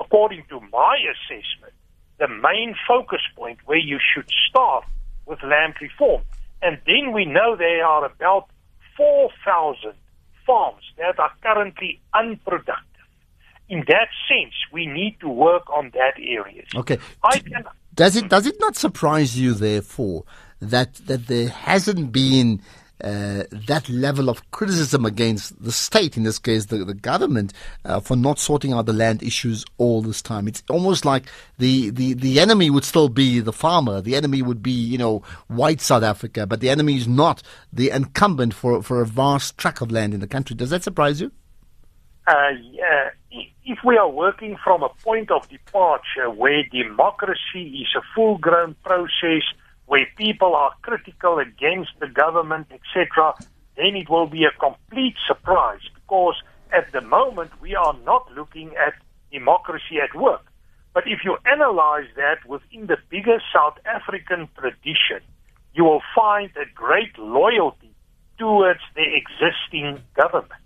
according 0.00 0.44
to 0.50 0.60
my 0.72 0.96
assessment, 1.14 1.74
the 2.18 2.28
main 2.28 2.74
focus 2.86 3.20
point 3.36 3.58
where 3.64 3.78
you 3.78 3.98
should 4.14 4.28
start 4.48 4.84
with 5.26 5.42
land 5.42 5.74
reform. 5.80 6.22
And 6.62 6.78
then 6.86 7.12
we 7.12 7.24
know 7.24 7.56
there 7.56 7.84
are 7.84 8.04
about 8.04 8.48
4,000 8.96 9.92
farms 10.46 10.82
that 10.98 11.18
are 11.18 11.32
currently 11.42 12.00
unproductive. 12.14 12.86
In 13.68 13.84
that 13.88 14.08
sense, 14.28 14.54
we 14.72 14.86
need 14.86 15.18
to 15.20 15.28
work 15.28 15.68
on 15.70 15.90
that 15.94 16.14
area. 16.18 16.64
Okay. 16.74 16.98
I 17.22 17.38
can, 17.38 17.64
Does 17.94 18.16
it 18.16 18.28
does 18.28 18.46
it 18.46 18.56
not 18.60 18.76
surprise 18.76 19.38
you, 19.38 19.54
therefore, 19.54 20.24
that 20.60 20.94
that 21.06 21.26
there 21.26 21.48
hasn't 21.48 22.12
been 22.12 22.60
uh, 23.02 23.44
that 23.50 23.88
level 23.88 24.28
of 24.28 24.50
criticism 24.50 25.04
against 25.04 25.62
the 25.62 25.72
state, 25.72 26.16
in 26.16 26.22
this 26.22 26.38
case 26.38 26.66
the, 26.66 26.84
the 26.84 26.94
government, 26.94 27.52
uh, 27.84 28.00
for 28.00 28.16
not 28.16 28.38
sorting 28.38 28.72
out 28.72 28.86
the 28.86 28.92
land 28.92 29.22
issues 29.22 29.64
all 29.78 30.02
this 30.02 30.22
time? 30.22 30.48
It's 30.48 30.62
almost 30.70 31.04
like 31.04 31.24
the, 31.58 31.90
the, 31.90 32.14
the 32.14 32.40
enemy 32.40 32.70
would 32.70 32.84
still 32.84 33.08
be 33.08 33.40
the 33.40 33.52
farmer. 33.52 34.00
The 34.00 34.16
enemy 34.16 34.42
would 34.42 34.62
be, 34.62 34.70
you 34.70 34.98
know, 34.98 35.22
white 35.48 35.80
South 35.80 36.02
Africa, 36.02 36.46
but 36.46 36.60
the 36.60 36.70
enemy 36.70 36.96
is 36.96 37.08
not 37.08 37.42
the 37.72 37.90
incumbent 37.90 38.54
for, 38.54 38.82
for 38.82 39.00
a 39.00 39.06
vast 39.06 39.58
tract 39.58 39.80
of 39.80 39.90
land 39.90 40.14
in 40.14 40.20
the 40.20 40.26
country. 40.26 40.54
Does 40.56 40.70
that 40.70 40.82
surprise 40.82 41.20
you? 41.20 41.32
uh, 42.26 42.50
yeah, 42.70 43.10
if 43.64 43.78
we 43.84 43.96
are 43.96 44.08
working 44.08 44.56
from 44.62 44.82
a 44.82 44.88
point 44.88 45.30
of 45.30 45.48
departure 45.48 46.30
where 46.30 46.62
democracy 46.64 47.82
is 47.82 47.88
a 47.96 48.02
full 48.14 48.38
grown 48.38 48.74
process, 48.84 49.42
where 49.92 50.08
people 50.16 50.54
are 50.56 50.72
critical 50.80 51.38
against 51.38 51.90
the 52.00 52.06
government, 52.06 52.66
etc., 52.72 53.34
then 53.76 53.94
it 53.94 54.08
will 54.08 54.26
be 54.26 54.44
a 54.44 54.58
complete 54.58 55.16
surprise 55.26 55.82
because 55.94 56.36
at 56.72 56.90
the 56.92 57.02
moment 57.02 57.50
we 57.60 57.74
are 57.74 57.94
not 58.02 58.24
looking 58.32 58.70
at 58.86 58.94
democracy 59.30 60.00
at 60.02 60.18
work. 60.18 60.46
But 60.94 61.04
if 61.06 61.18
you 61.26 61.36
analyze 61.44 62.08
that 62.16 62.38
within 62.48 62.86
the 62.86 62.96
bigger 63.10 63.38
South 63.54 63.76
African 63.84 64.48
tradition, 64.58 65.20
you 65.74 65.84
will 65.84 66.00
find 66.16 66.48
a 66.56 66.64
great 66.74 67.18
loyalty 67.18 67.94
towards 68.38 68.80
the 68.94 69.04
existing 69.20 70.00
government. 70.16 70.64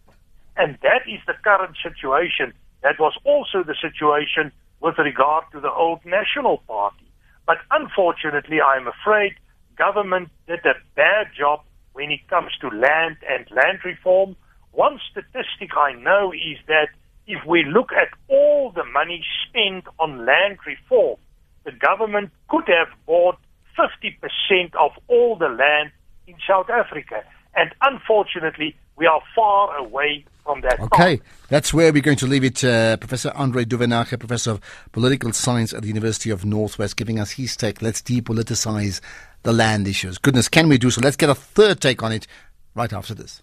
And 0.56 0.78
that 0.82 1.02
is 1.08 1.18
the 1.26 1.34
current 1.42 1.76
situation. 1.82 2.52
That 2.84 3.00
was 3.00 3.14
also 3.24 3.64
the 3.64 3.74
situation 3.74 4.52
with 4.80 4.98
regard 4.98 5.46
to 5.50 5.58
the 5.58 5.72
old 5.72 6.04
National 6.04 6.58
Party. 6.58 7.05
But 7.46 7.58
unfortunately, 7.70 8.60
I'm 8.60 8.88
afraid 8.88 9.34
government 9.76 10.30
did 10.46 10.64
a 10.64 10.74
bad 10.94 11.28
job 11.38 11.60
when 11.92 12.10
it 12.10 12.28
comes 12.28 12.50
to 12.60 12.68
land 12.68 13.16
and 13.28 13.46
land 13.50 13.78
reform. 13.84 14.36
One 14.72 14.98
statistic 15.10 15.76
I 15.76 15.92
know 15.92 16.32
is 16.32 16.58
that 16.66 16.88
if 17.26 17.44
we 17.46 17.64
look 17.64 17.92
at 17.92 18.08
all 18.28 18.72
the 18.74 18.84
money 18.84 19.24
spent 19.48 19.84
on 19.98 20.26
land 20.26 20.58
reform, 20.66 21.18
the 21.64 21.72
government 21.72 22.30
could 22.48 22.68
have 22.68 22.88
bought 23.06 23.38
50% 23.78 24.74
of 24.74 24.92
all 25.08 25.36
the 25.36 25.48
land 25.48 25.90
in 26.26 26.36
South 26.48 26.70
Africa. 26.70 27.22
And 27.54 27.74
unfortunately, 27.80 28.76
we 28.96 29.06
are 29.06 29.20
far 29.34 29.76
away 29.76 30.24
from 30.46 30.62
that. 30.62 30.80
Okay, 30.80 31.20
that's 31.48 31.74
where 31.74 31.92
we're 31.92 32.00
going 32.00 32.16
to 32.16 32.26
leave 32.26 32.44
it. 32.44 32.64
Uh, 32.64 32.96
professor 32.96 33.30
Andre 33.34 33.64
Duvenhage, 33.64 34.18
Professor 34.18 34.52
of 34.52 34.60
Political 34.92 35.32
Science 35.32 35.74
at 35.74 35.82
the 35.82 35.88
University 35.88 36.30
of 36.30 36.46
Northwest, 36.46 36.96
giving 36.96 37.20
us 37.20 37.32
his 37.32 37.56
take. 37.56 37.82
Let's 37.82 38.00
depoliticize 38.00 39.00
the 39.42 39.52
land 39.52 39.86
issues. 39.86 40.16
Goodness, 40.16 40.48
can 40.48 40.68
we 40.68 40.78
do 40.78 40.90
so? 40.90 41.02
Let's 41.02 41.16
get 41.16 41.28
a 41.28 41.34
third 41.34 41.80
take 41.80 42.02
on 42.02 42.12
it 42.12 42.26
right 42.74 42.92
after 42.92 43.14
this. 43.14 43.42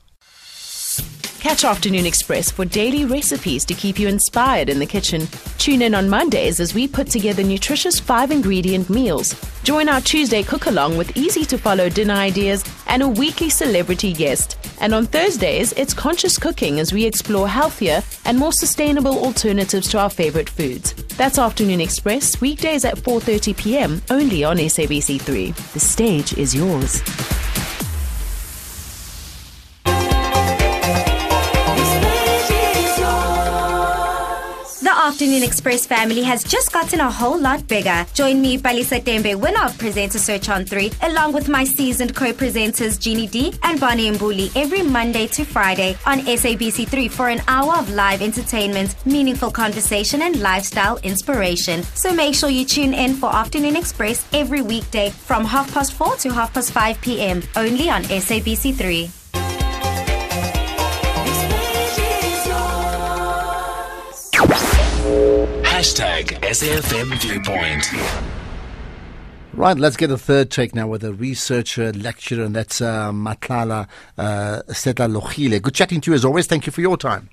Catch 1.43 1.65
Afternoon 1.65 2.05
Express 2.05 2.49
for 2.49 2.63
daily 2.63 3.03
recipes 3.03 3.65
to 3.65 3.73
keep 3.73 3.99
you 3.99 4.07
inspired 4.07 4.69
in 4.69 4.79
the 4.79 4.85
kitchen. 4.85 5.27
Tune 5.57 5.81
in 5.81 5.93
on 5.93 6.09
Mondays 6.09 6.61
as 6.61 6.73
we 6.73 6.87
put 6.87 7.07
together 7.07 7.43
nutritious 7.43 7.99
five 7.99 8.31
ingredient 8.31 8.89
meals. 8.89 9.35
Join 9.63 9.89
our 9.89 9.99
Tuesday 9.99 10.41
cook 10.41 10.67
along 10.67 10.97
with 10.97 11.17
easy 11.17 11.43
to 11.45 11.57
follow 11.57 11.89
dinner 11.89 12.13
ideas 12.13 12.63
and 12.87 13.03
a 13.03 13.07
weekly 13.09 13.49
celebrity 13.49 14.13
guest. 14.13 14.57
And 14.79 14.93
on 14.93 15.05
Thursdays, 15.05 15.73
it's 15.73 15.93
conscious 15.93 16.37
cooking 16.37 16.79
as 16.79 16.93
we 16.93 17.05
explore 17.05 17.49
healthier 17.49 18.01
and 18.23 18.37
more 18.37 18.53
sustainable 18.53 19.23
alternatives 19.25 19.89
to 19.89 19.99
our 19.99 20.09
favorite 20.09 20.49
foods. 20.49 20.93
That's 21.17 21.37
Afternoon 21.37 21.81
Express, 21.81 22.39
weekdays 22.39 22.85
at 22.85 22.95
4:30 22.95 23.57
p.m. 23.57 24.01
only 24.09 24.45
on 24.45 24.57
SABC3. 24.57 25.73
The 25.73 25.79
stage 25.79 26.37
is 26.37 26.55
yours. 26.55 27.01
Afternoon 35.23 35.43
Express 35.43 35.85
family 35.85 36.21
has 36.21 36.43
just 36.43 36.73
gotten 36.73 36.99
a 36.99 37.09
whole 37.09 37.39
lot 37.39 37.65
bigger. 37.69 38.05
Join 38.13 38.41
me, 38.41 38.57
Palisa 38.57 38.99
Tembe, 39.01 39.39
winner 39.39 39.63
of 39.63 39.77
Presenter 39.77 40.19
Search 40.19 40.49
on 40.49 40.65
3, 40.65 40.91
along 41.03 41.31
with 41.31 41.47
my 41.47 41.63
seasoned 41.63 42.13
co-presenters 42.13 42.99
Jeannie 42.99 43.27
D 43.27 43.57
and 43.63 43.79
Bonnie 43.79 44.11
Mbuli 44.11 44.51
every 44.53 44.81
Monday 44.81 45.27
to 45.27 45.45
Friday 45.45 45.95
on 46.05 46.19
SABC3 46.19 47.09
for 47.09 47.29
an 47.29 47.41
hour 47.47 47.77
of 47.77 47.89
live 47.91 48.21
entertainment, 48.21 48.97
meaningful 49.05 49.49
conversation 49.49 50.23
and 50.23 50.41
lifestyle 50.41 50.97
inspiration. 51.03 51.83
So 51.83 52.13
make 52.13 52.35
sure 52.35 52.49
you 52.49 52.65
tune 52.65 52.93
in 52.93 53.13
for 53.13 53.33
Afternoon 53.33 53.77
Express 53.77 54.27
every 54.33 54.61
weekday 54.61 55.11
from 55.11 55.45
half 55.45 55.73
past 55.73 55.93
4 55.93 56.17
to 56.17 56.33
half 56.33 56.53
past 56.53 56.73
5 56.73 56.99
p.m. 56.99 57.41
only 57.55 57.89
on 57.89 58.03
SABC3. 58.03 59.22
Hashtag 65.83 66.39
SAFM 66.39 67.19
Viewpoint. 67.19 67.91
Right, 69.51 69.77
let's 69.77 69.97
get 69.97 70.11
a 70.11 70.17
third 70.17 70.49
take 70.49 70.73
now 70.73 70.87
with 70.87 71.03
a 71.03 71.11
researcher, 71.11 71.91
lecturer, 71.91 72.45
and 72.45 72.55
that's 72.55 72.79
uh, 72.79 73.11
Matlala 73.11 73.89
uh, 74.17 74.61
Setlalekgosi. 74.69 75.61
Good 75.61 75.75
chatting 75.75 75.99
to 75.99 76.11
you 76.11 76.15
as 76.15 76.23
always. 76.23 76.47
Thank 76.47 76.65
you 76.67 76.71
for 76.71 76.79
your 76.79 76.95
time. 76.95 77.29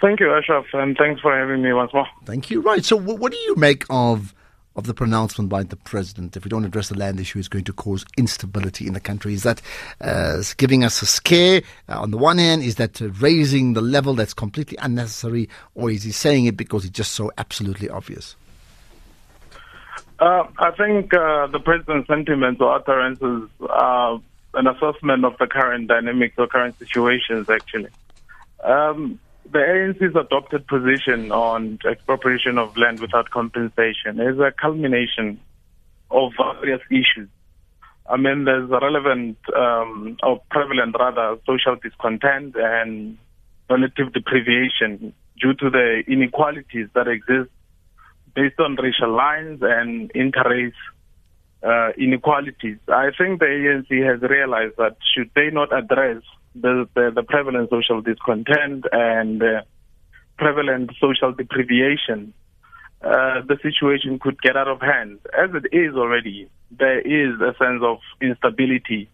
Thank 0.00 0.18
you, 0.18 0.34
Ashraf, 0.34 0.64
and 0.72 0.96
thanks 0.96 1.20
for 1.20 1.32
having 1.32 1.62
me 1.62 1.72
once 1.72 1.94
more. 1.94 2.08
Thank 2.24 2.50
you. 2.50 2.60
Right, 2.62 2.84
so 2.84 2.98
w- 2.98 3.16
what 3.16 3.30
do 3.30 3.38
you 3.38 3.54
make 3.54 3.84
of 3.88 4.33
of 4.76 4.86
the 4.86 4.94
pronouncement 4.94 5.48
by 5.48 5.62
the 5.62 5.76
president, 5.76 6.36
if 6.36 6.44
we 6.44 6.48
don't 6.48 6.64
address 6.64 6.88
the 6.88 6.98
land 6.98 7.20
issue, 7.20 7.38
it's 7.38 7.48
going 7.48 7.64
to 7.64 7.72
cause 7.72 8.04
instability 8.16 8.86
in 8.86 8.92
the 8.92 9.00
country. 9.00 9.32
Is 9.34 9.44
that 9.44 9.62
uh, 10.00 10.42
giving 10.56 10.82
us 10.84 11.00
a 11.00 11.06
scare 11.06 11.62
uh, 11.88 12.00
on 12.00 12.10
the 12.10 12.18
one 12.18 12.38
hand? 12.38 12.62
Is 12.62 12.76
that 12.76 13.00
uh, 13.00 13.08
raising 13.20 13.74
the 13.74 13.80
level 13.80 14.14
that's 14.14 14.34
completely 14.34 14.76
unnecessary? 14.80 15.48
Or 15.74 15.90
is 15.90 16.02
he 16.02 16.10
saying 16.10 16.46
it 16.46 16.56
because 16.56 16.84
it's 16.84 16.96
just 16.96 17.12
so 17.12 17.30
absolutely 17.38 17.88
obvious? 17.88 18.34
Uh, 20.18 20.44
I 20.58 20.70
think 20.72 21.12
uh, 21.14 21.46
the 21.48 21.60
president's 21.60 22.08
sentiments 22.08 22.60
or 22.60 22.74
utterances 22.74 23.48
are 23.68 24.20
an 24.54 24.66
assessment 24.66 25.24
of 25.24 25.36
the 25.38 25.46
current 25.46 25.88
dynamics 25.88 26.34
or 26.38 26.46
current 26.46 26.78
situations, 26.78 27.50
actually. 27.50 27.90
Um, 28.62 29.18
the 29.50 29.58
ANC's 29.58 30.16
adopted 30.16 30.66
position 30.66 31.30
on 31.30 31.78
expropriation 31.88 32.58
of 32.58 32.76
land 32.76 33.00
without 33.00 33.30
compensation 33.30 34.20
is 34.20 34.38
a 34.38 34.52
culmination 34.52 35.40
of 36.10 36.32
various 36.38 36.80
issues. 36.90 37.28
I 38.08 38.16
mean, 38.16 38.44
there's 38.44 38.70
a 38.70 38.80
relevant 38.80 39.38
um, 39.56 40.16
or 40.22 40.40
prevalent, 40.50 40.94
rather, 40.98 41.38
social 41.46 41.76
discontent 41.76 42.54
and 42.56 43.16
relative 43.70 44.12
deprivation 44.12 45.14
due 45.40 45.54
to 45.54 45.70
the 45.70 46.02
inequalities 46.06 46.88
that 46.94 47.08
exist 47.08 47.50
based 48.34 48.58
on 48.58 48.76
racial 48.76 49.14
lines 49.14 49.60
and 49.62 50.12
interrace 50.12 50.74
uh, 51.62 51.92
inequalities. 51.96 52.76
I 52.88 53.10
think 53.16 53.40
the 53.40 53.46
ANC 53.46 54.04
has 54.04 54.20
realized 54.28 54.74
that 54.76 54.96
should 55.14 55.30
they 55.34 55.50
not 55.50 55.72
address 55.72 56.22
the, 56.54 56.88
the, 56.94 57.12
the 57.14 57.22
prevalent 57.22 57.70
social 57.70 58.00
discontent 58.00 58.84
and 58.92 59.42
uh, 59.42 59.62
prevalent 60.38 60.90
social 61.00 61.32
deprivation, 61.32 62.32
uh, 63.02 63.42
the 63.46 63.58
situation 63.62 64.18
could 64.18 64.40
get 64.40 64.56
out 64.56 64.68
of 64.68 64.80
hand. 64.80 65.18
As 65.36 65.50
it 65.54 65.76
is 65.76 65.94
already, 65.94 66.48
there 66.70 67.00
is 67.00 67.40
a 67.40 67.54
sense 67.58 67.82
of 67.82 67.98
instability. 68.20 69.10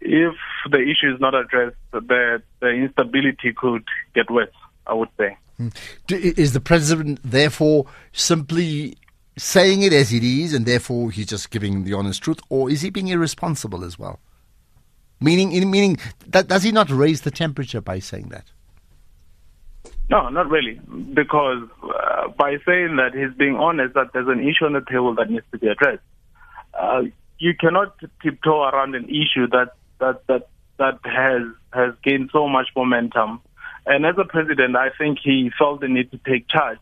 If 0.00 0.34
the 0.70 0.80
issue 0.80 1.14
is 1.14 1.20
not 1.20 1.34
addressed, 1.34 1.76
the, 1.92 2.42
the 2.60 2.68
instability 2.68 3.52
could 3.56 3.84
get 4.14 4.30
worse, 4.30 4.52
I 4.86 4.94
would 4.94 5.08
say. 5.16 5.36
Hmm. 5.56 5.68
Is 6.10 6.52
the 6.52 6.60
president 6.60 7.20
therefore 7.24 7.86
simply 8.12 8.96
saying 9.36 9.82
it 9.82 9.92
as 9.92 10.12
it 10.12 10.22
is 10.22 10.52
and 10.52 10.66
therefore 10.66 11.10
he's 11.10 11.26
just 11.26 11.50
giving 11.50 11.84
the 11.84 11.94
honest 11.94 12.22
truth, 12.22 12.40
or 12.48 12.70
is 12.70 12.82
he 12.82 12.90
being 12.90 13.08
irresponsible 13.08 13.84
as 13.84 13.98
well? 13.98 14.18
Meaning, 15.24 15.70
meaning, 15.70 15.96
that, 16.26 16.48
does 16.48 16.62
he 16.62 16.70
not 16.70 16.90
raise 16.90 17.22
the 17.22 17.30
temperature 17.30 17.80
by 17.80 17.98
saying 17.98 18.28
that? 18.28 18.44
No, 20.10 20.28
not 20.28 20.50
really, 20.50 20.78
because 21.14 21.62
uh, 21.82 22.28
by 22.36 22.58
saying 22.66 22.96
that 22.96 23.12
he's 23.14 23.34
being 23.38 23.56
honest 23.56 23.94
that 23.94 24.12
there's 24.12 24.28
an 24.28 24.40
issue 24.40 24.66
on 24.66 24.74
the 24.74 24.82
table 24.82 25.14
that 25.14 25.30
needs 25.30 25.46
to 25.52 25.58
be 25.58 25.68
addressed. 25.68 26.02
Uh, 26.78 27.04
you 27.38 27.54
cannot 27.58 27.94
tiptoe 28.22 28.64
around 28.64 28.94
an 28.94 29.04
issue 29.04 29.46
that 29.50 29.72
that 29.98 30.26
that 30.26 30.48
that 30.76 30.98
has 31.04 31.42
has 31.72 31.94
gained 32.02 32.28
so 32.32 32.46
much 32.46 32.68
momentum. 32.76 33.40
And 33.86 34.04
as 34.04 34.16
a 34.18 34.24
president, 34.24 34.76
I 34.76 34.90
think 34.98 35.18
he 35.24 35.50
felt 35.58 35.80
the 35.80 35.88
need 35.88 36.10
to 36.10 36.18
take 36.18 36.48
charge 36.48 36.80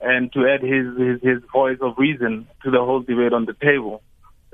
and 0.00 0.32
to 0.32 0.48
add 0.48 0.62
his 0.62 0.86
his, 0.96 1.20
his 1.22 1.42
voice 1.52 1.78
of 1.82 1.98
reason 1.98 2.46
to 2.64 2.70
the 2.70 2.78
whole 2.78 3.00
debate 3.00 3.34
on 3.34 3.44
the 3.44 3.54
table. 3.54 4.02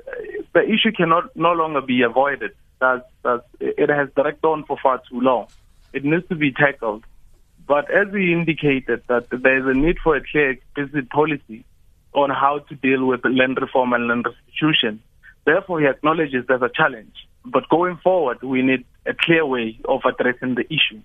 Uh, 0.05 0.11
the 0.53 0.63
issue 0.63 0.91
cannot 0.91 1.33
no 1.37 1.53
longer 1.53 1.79
be 1.79 2.01
avoided 2.01 2.51
it 2.81 3.89
has 3.89 4.09
dragged 4.15 4.45
on 4.45 4.63
for 4.65 4.77
far 4.81 5.01
too 5.09 5.19
long. 5.19 5.47
It 5.93 6.03
needs 6.03 6.27
to 6.29 6.35
be 6.35 6.51
tackled. 6.51 7.03
But 7.67 7.91
as 7.91 8.11
we 8.11 8.33
indicated, 8.33 9.03
that 9.07 9.27
there 9.29 9.59
is 9.59 9.65
a 9.65 9.77
need 9.77 9.97
for 10.03 10.15
a 10.15 10.21
clear, 10.31 10.51
explicit 10.51 11.09
policy 11.09 11.65
on 12.13 12.29
how 12.29 12.59
to 12.67 12.75
deal 12.75 13.05
with 13.05 13.21
land 13.23 13.57
reform 13.61 13.93
and 13.93 14.07
land 14.07 14.25
restitution. 14.25 15.01
Therefore, 15.45 15.79
he 15.79 15.87
acknowledges 15.87 16.45
there's 16.47 16.61
a 16.61 16.71
challenge. 16.73 17.13
But 17.45 17.69
going 17.69 17.97
forward, 17.97 18.41
we 18.41 18.61
need 18.61 18.85
a 19.05 19.13
clear 19.13 19.45
way 19.45 19.79
of 19.85 20.01
addressing 20.05 20.55
the 20.55 20.65
issue. 20.65 21.01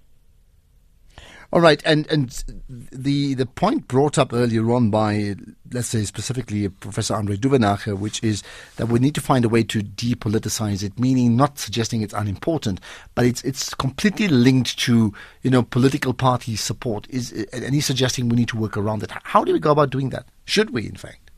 All 1.53 1.61
right, 1.61 1.83
and 1.85 2.07
and 2.11 2.45
the 2.69 3.35
the 3.35 3.47
point 3.47 3.87
brought 3.89 4.19
up 4.19 4.33
earlier 4.33 4.71
on 4.73 4.91
by 4.91 5.37
let's 5.73 5.89
say 5.89 6.05
specifically 6.05 6.69
Professor 6.69 7.15
Andre 7.15 7.37
Duvenhage, 7.37 7.99
which 7.99 8.23
is 8.23 8.43
that 8.77 8.87
we 8.87 8.99
need 8.99 9.15
to 9.15 9.21
find 9.21 9.45
a 9.45 9.49
way 9.49 9.63
to 9.65 9.81
depoliticize 9.81 10.83
it, 10.83 10.99
meaning 10.99 11.37
not 11.37 11.59
suggesting 11.59 12.03
it's 12.03 12.15
unimportant, 12.15 12.81
but 13.15 13.25
it's 13.25 13.43
it's 13.45 13.75
completely 13.75 14.29
linked 14.29 14.79
to 14.81 15.13
you 15.43 15.51
know 15.51 15.63
political 15.63 16.15
party 16.15 16.57
support. 16.57 17.07
Is 17.11 17.33
and 17.53 17.75
he's 17.75 17.87
suggesting 17.87 18.29
we 18.29 18.37
need 18.37 18.49
to 18.49 18.57
work 18.57 18.77
around 18.77 19.03
it. 19.03 19.11
How 19.25 19.45
do 19.45 19.53
we 19.53 19.59
go 19.59 19.73
about 19.73 19.91
doing 19.91 20.11
that? 20.11 20.27
Should 20.45 20.71
we, 20.71 20.87
in 20.87 20.97
fact? 20.97 21.31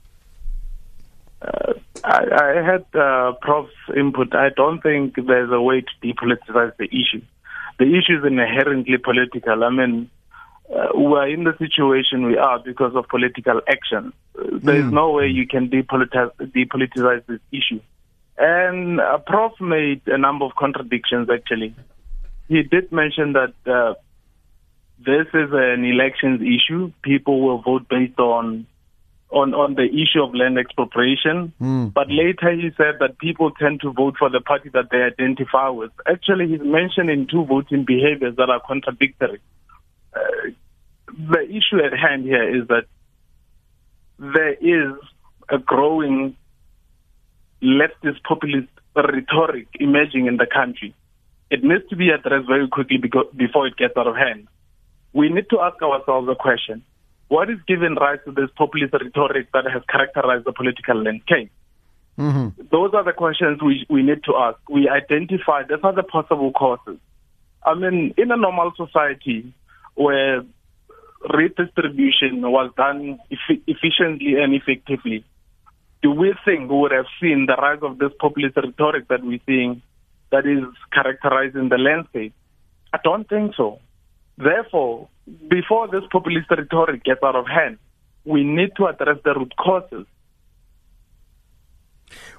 Uh, 1.42 1.74
I, 2.04 2.24
I 2.32 2.62
had 2.62 2.86
uh, 2.98 3.32
Prof's 3.42 3.72
input. 3.96 4.34
I 4.34 4.48
don't 4.56 4.80
think 4.80 5.16
there's 5.16 5.50
a 5.50 5.60
way 5.60 5.82
to 5.82 6.06
depoliticize 6.06 6.76
the 6.76 6.86
issue 6.86 7.22
the 7.78 7.84
issue 7.84 8.18
is 8.18 8.24
inherently 8.24 8.98
political. 8.98 9.64
I 9.64 9.70
mean, 9.70 10.10
uh, 10.74 10.88
we're 10.94 11.28
in 11.28 11.44
the 11.44 11.54
situation 11.58 12.26
we 12.26 12.36
are 12.36 12.58
because 12.58 12.94
of 12.94 13.08
political 13.08 13.60
action. 13.68 14.12
There 14.34 14.76
is 14.76 14.84
mm. 14.84 14.92
no 14.92 15.10
way 15.10 15.28
you 15.28 15.46
can 15.46 15.68
depolitize, 15.68 16.32
depoliticize 16.38 17.24
this 17.26 17.40
issue. 17.52 17.80
And 18.38 19.00
uh, 19.00 19.18
Prof 19.18 19.52
made 19.60 20.02
a 20.06 20.18
number 20.18 20.44
of 20.44 20.56
contradictions, 20.56 21.28
actually. 21.30 21.74
He 22.48 22.62
did 22.62 22.92
mention 22.92 23.32
that 23.32 23.54
uh, 23.66 23.94
this 24.98 25.26
is 25.32 25.50
an 25.52 25.84
elections 25.84 26.42
issue. 26.42 26.92
People 27.02 27.40
will 27.40 27.62
vote 27.62 27.88
based 27.88 28.18
on 28.18 28.66
on, 29.30 29.54
on 29.54 29.74
the 29.74 29.84
issue 29.84 30.22
of 30.22 30.34
land 30.34 30.58
expropriation. 30.58 31.52
Mm. 31.60 31.92
But 31.92 32.08
later 32.08 32.52
he 32.52 32.70
said 32.76 32.96
that 33.00 33.18
people 33.18 33.50
tend 33.50 33.80
to 33.80 33.92
vote 33.92 34.14
for 34.18 34.30
the 34.30 34.40
party 34.40 34.70
that 34.70 34.90
they 34.90 34.98
identify 35.02 35.68
with. 35.68 35.90
Actually, 36.06 36.48
he's 36.48 36.62
mentioning 36.62 37.26
two 37.30 37.44
voting 37.44 37.84
behaviors 37.84 38.36
that 38.36 38.48
are 38.50 38.60
contradictory. 38.66 39.40
Uh, 40.14 40.50
the 41.08 41.42
issue 41.48 41.84
at 41.84 41.96
hand 41.98 42.24
here 42.24 42.62
is 42.62 42.68
that 42.68 42.84
there 44.18 44.54
is 44.54 44.96
a 45.48 45.58
growing 45.58 46.36
leftist 47.62 48.22
populist 48.26 48.68
rhetoric 48.94 49.66
emerging 49.80 50.26
in 50.26 50.36
the 50.36 50.46
country. 50.46 50.94
it 51.50 51.62
needs 51.62 51.88
to 51.90 51.96
be 51.96 52.10
addressed 52.10 52.46
very 52.46 52.68
quickly 52.68 52.98
because, 52.98 53.26
before 53.36 53.66
it 53.66 53.76
gets 53.76 53.96
out 53.96 54.06
of 54.06 54.16
hand. 54.16 54.48
We 55.12 55.28
need 55.28 55.48
to 55.50 55.60
ask 55.60 55.80
ourselves 55.80 56.28
a 56.28 56.34
question. 56.34 56.82
What 57.28 57.50
is 57.50 57.58
giving 57.66 57.96
rise 57.96 58.18
to 58.24 58.32
this 58.32 58.50
populist 58.56 58.92
rhetoric 58.92 59.48
that 59.52 59.64
has 59.72 59.82
characterized 59.88 60.44
the 60.44 60.52
political 60.52 61.02
landscape? 61.02 61.50
Mm-hmm. 62.18 62.62
Those 62.70 62.92
are 62.94 63.04
the 63.04 63.12
questions 63.12 63.60
we, 63.62 63.84
we 63.90 64.02
need 64.02 64.24
to 64.24 64.34
ask. 64.36 64.58
We 64.68 64.88
identify 64.88 65.64
these 65.64 65.78
are 65.82 65.92
the 65.92 66.02
possible 66.02 66.52
causes. 66.52 66.98
I 67.64 67.74
mean, 67.74 68.14
in 68.16 68.30
a 68.30 68.36
normal 68.36 68.72
society 68.76 69.52
where 69.94 70.42
redistribution 71.32 72.40
was 72.42 72.70
done 72.76 73.18
efficiently 73.66 74.36
and 74.40 74.54
effectively, 74.54 75.24
do 76.02 76.12
we 76.12 76.34
think 76.44 76.70
we 76.70 76.78
would 76.78 76.92
have 76.92 77.06
seen 77.20 77.46
the 77.46 77.56
rise 77.56 77.80
of 77.82 77.98
this 77.98 78.12
populist 78.20 78.56
rhetoric 78.56 79.08
that 79.08 79.24
we're 79.24 79.40
seeing 79.46 79.82
that 80.30 80.46
is 80.46 80.64
characterizing 80.92 81.68
the 81.68 81.78
landscape? 81.78 82.32
I 82.92 82.98
don't 83.02 83.28
think 83.28 83.54
so. 83.56 83.80
Therefore, 84.38 85.08
before 85.48 85.88
this 85.88 86.02
populist 86.10 86.50
rhetoric 86.50 87.04
gets 87.04 87.22
out 87.22 87.36
of 87.36 87.46
hand, 87.46 87.78
we 88.24 88.44
need 88.44 88.70
to 88.76 88.86
address 88.86 89.18
the 89.24 89.34
root 89.34 89.54
causes. 89.56 90.06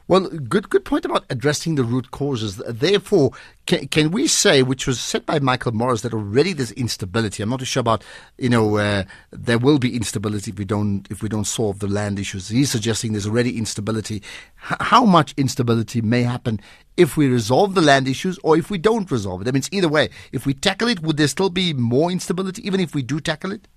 Well, 0.10 0.30
good 0.30 0.70
good 0.70 0.86
point 0.86 1.04
about 1.04 1.26
addressing 1.30 1.76
the 1.76 1.84
root 1.84 2.12
causes. 2.12 2.56
Therefore, 2.56 3.32
can, 3.66 3.90
can 3.90 4.10
we 4.10 4.28
say, 4.28 4.64
which 4.64 4.88
was 4.88 5.02
said 5.02 5.26
by 5.26 5.40
Michael 5.40 5.74
Morris, 5.74 6.02
that 6.02 6.14
already 6.14 6.54
there's 6.54 6.72
instability? 6.72 7.44
I'm 7.44 7.50
not 7.50 7.60
too 7.60 7.66
sure 7.66 7.82
about, 7.82 8.06
you 8.38 8.48
know, 8.48 8.78
uh, 8.78 9.04
there 9.32 9.58
will 9.58 9.80
be 9.80 9.98
instability 9.98 10.52
if 10.52 10.58
we 10.58 10.64
don't 10.64 11.06
if 11.10 11.22
we 11.22 11.28
don't 11.28 11.44
solve 11.44 11.80
the 11.80 11.90
land 11.90 12.20
issues. 12.20 12.48
He's 12.48 12.72
suggesting 12.72 13.12
there's 13.12 13.28
already 13.28 13.58
instability. 13.58 14.24
H- 14.72 14.78
how 14.80 15.04
much 15.04 15.34
instability 15.36 16.02
may 16.02 16.24
happen 16.24 16.62
if 16.96 17.18
we 17.18 17.28
resolve 17.28 17.76
the 17.76 17.82
land 17.82 18.08
issues 18.08 18.40
or 18.44 18.58
if 18.58 18.70
we 18.70 18.78
don't 18.78 19.12
resolve 19.12 19.42
it? 19.42 19.50
I 19.50 19.52
mean, 19.52 19.60
it's 19.60 19.70
either 19.74 19.90
way. 19.90 20.10
If 20.32 20.46
we 20.46 20.54
tackle 20.54 20.88
it, 20.88 21.02
would 21.02 21.18
there 21.18 21.28
still 21.28 21.50
be 21.50 21.74
more 21.74 22.12
instability, 22.12 22.66
even 22.66 22.80
if 22.80 22.96
we 22.96 23.02
do 23.02 23.20
tackle 23.20 23.52
it? 23.52 23.68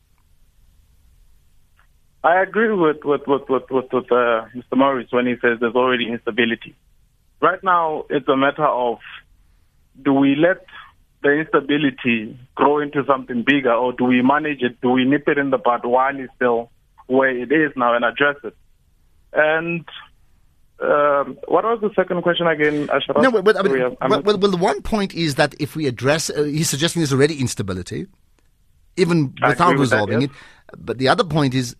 I 2.22 2.42
agree 2.42 2.72
with 2.72 2.98
with 3.04 3.22
with 3.26 3.48
with, 3.48 3.70
with, 3.70 3.92
with 3.92 4.12
uh, 4.12 4.46
Mr. 4.54 4.76
Morris 4.76 5.08
when 5.10 5.26
he 5.26 5.34
says 5.40 5.58
there's 5.60 5.74
already 5.74 6.10
instability. 6.10 6.74
Right 7.40 7.62
now, 7.62 8.04
it's 8.10 8.28
a 8.28 8.36
matter 8.36 8.66
of 8.66 8.98
do 10.02 10.12
we 10.12 10.36
let 10.36 10.64
the 11.22 11.30
instability 11.30 12.38
grow 12.54 12.80
into 12.80 13.04
something 13.06 13.42
bigger, 13.46 13.72
or 13.72 13.92
do 13.92 14.04
we 14.04 14.22
manage 14.22 14.62
it? 14.62 14.80
Do 14.80 14.90
we 14.90 15.04
nip 15.04 15.28
it 15.28 15.38
in 15.38 15.50
the 15.50 15.58
bud 15.58 15.84
while 15.84 16.18
it's 16.18 16.32
still 16.36 16.70
where 17.06 17.30
it 17.30 17.50
is 17.50 17.72
now 17.76 17.94
and 17.94 18.04
address 18.04 18.36
it? 18.44 18.54
And 19.32 19.86
um, 20.80 21.38
what 21.46 21.64
was 21.64 21.78
the 21.82 21.90
second 21.94 22.22
question 22.22 22.46
again, 22.46 22.88
Ashraf? 22.90 23.22
No, 23.22 23.42
but, 23.42 23.56
I 23.56 23.62
mean, 23.62 23.78
well, 23.78 23.96
well, 24.00 24.22
well, 24.22 24.50
the 24.50 24.56
one 24.56 24.82
point 24.82 25.14
is 25.14 25.34
that 25.34 25.54
if 25.58 25.76
we 25.76 25.86
address, 25.86 26.30
uh, 26.30 26.42
he's 26.44 26.70
suggesting 26.70 27.00
there's 27.00 27.12
already 27.12 27.38
instability, 27.38 28.06
even 28.96 29.34
without 29.46 29.78
resolving 29.78 30.20
that, 30.20 30.30
yes. 30.30 30.36
it. 30.72 30.86
But 30.86 30.98
the 30.98 31.08
other 31.08 31.24
point 31.24 31.54
is 31.54 31.76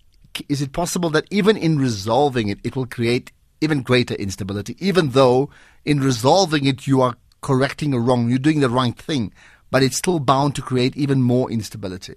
is 0.48 0.62
it 0.62 0.72
possible 0.72 1.10
that 1.10 1.24
even 1.30 1.56
in 1.56 1.78
resolving 1.78 2.48
it, 2.48 2.58
it 2.64 2.76
will 2.76 2.86
create 2.86 3.32
even 3.60 3.82
greater 3.82 4.14
instability, 4.14 4.76
even 4.78 5.10
though 5.10 5.50
in 5.84 6.00
resolving 6.00 6.66
it 6.66 6.86
you 6.86 7.00
are 7.00 7.16
correcting 7.40 7.94
a 7.94 7.98
wrong, 7.98 8.28
you're 8.28 8.38
doing 8.38 8.60
the 8.60 8.70
right 8.70 8.96
thing, 8.96 9.32
but 9.70 9.82
it's 9.82 9.96
still 9.96 10.18
bound 10.18 10.54
to 10.56 10.62
create 10.62 10.96
even 10.96 11.22
more 11.22 11.50
instability? 11.50 12.14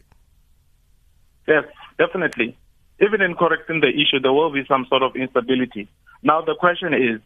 Yes, 1.48 1.66
definitely. 1.98 2.58
Even 3.02 3.22
in 3.22 3.36
correcting 3.36 3.82
the 3.82 3.90
issue, 3.90 4.20
there 4.22 4.34
will 4.34 4.52
be 4.52 4.64
some 4.68 4.86
sort 4.88 5.04
of 5.04 5.16
instability. 5.16 5.90
Now, 6.22 6.42
the 6.42 6.56
question 6.56 6.94
is, 6.94 7.20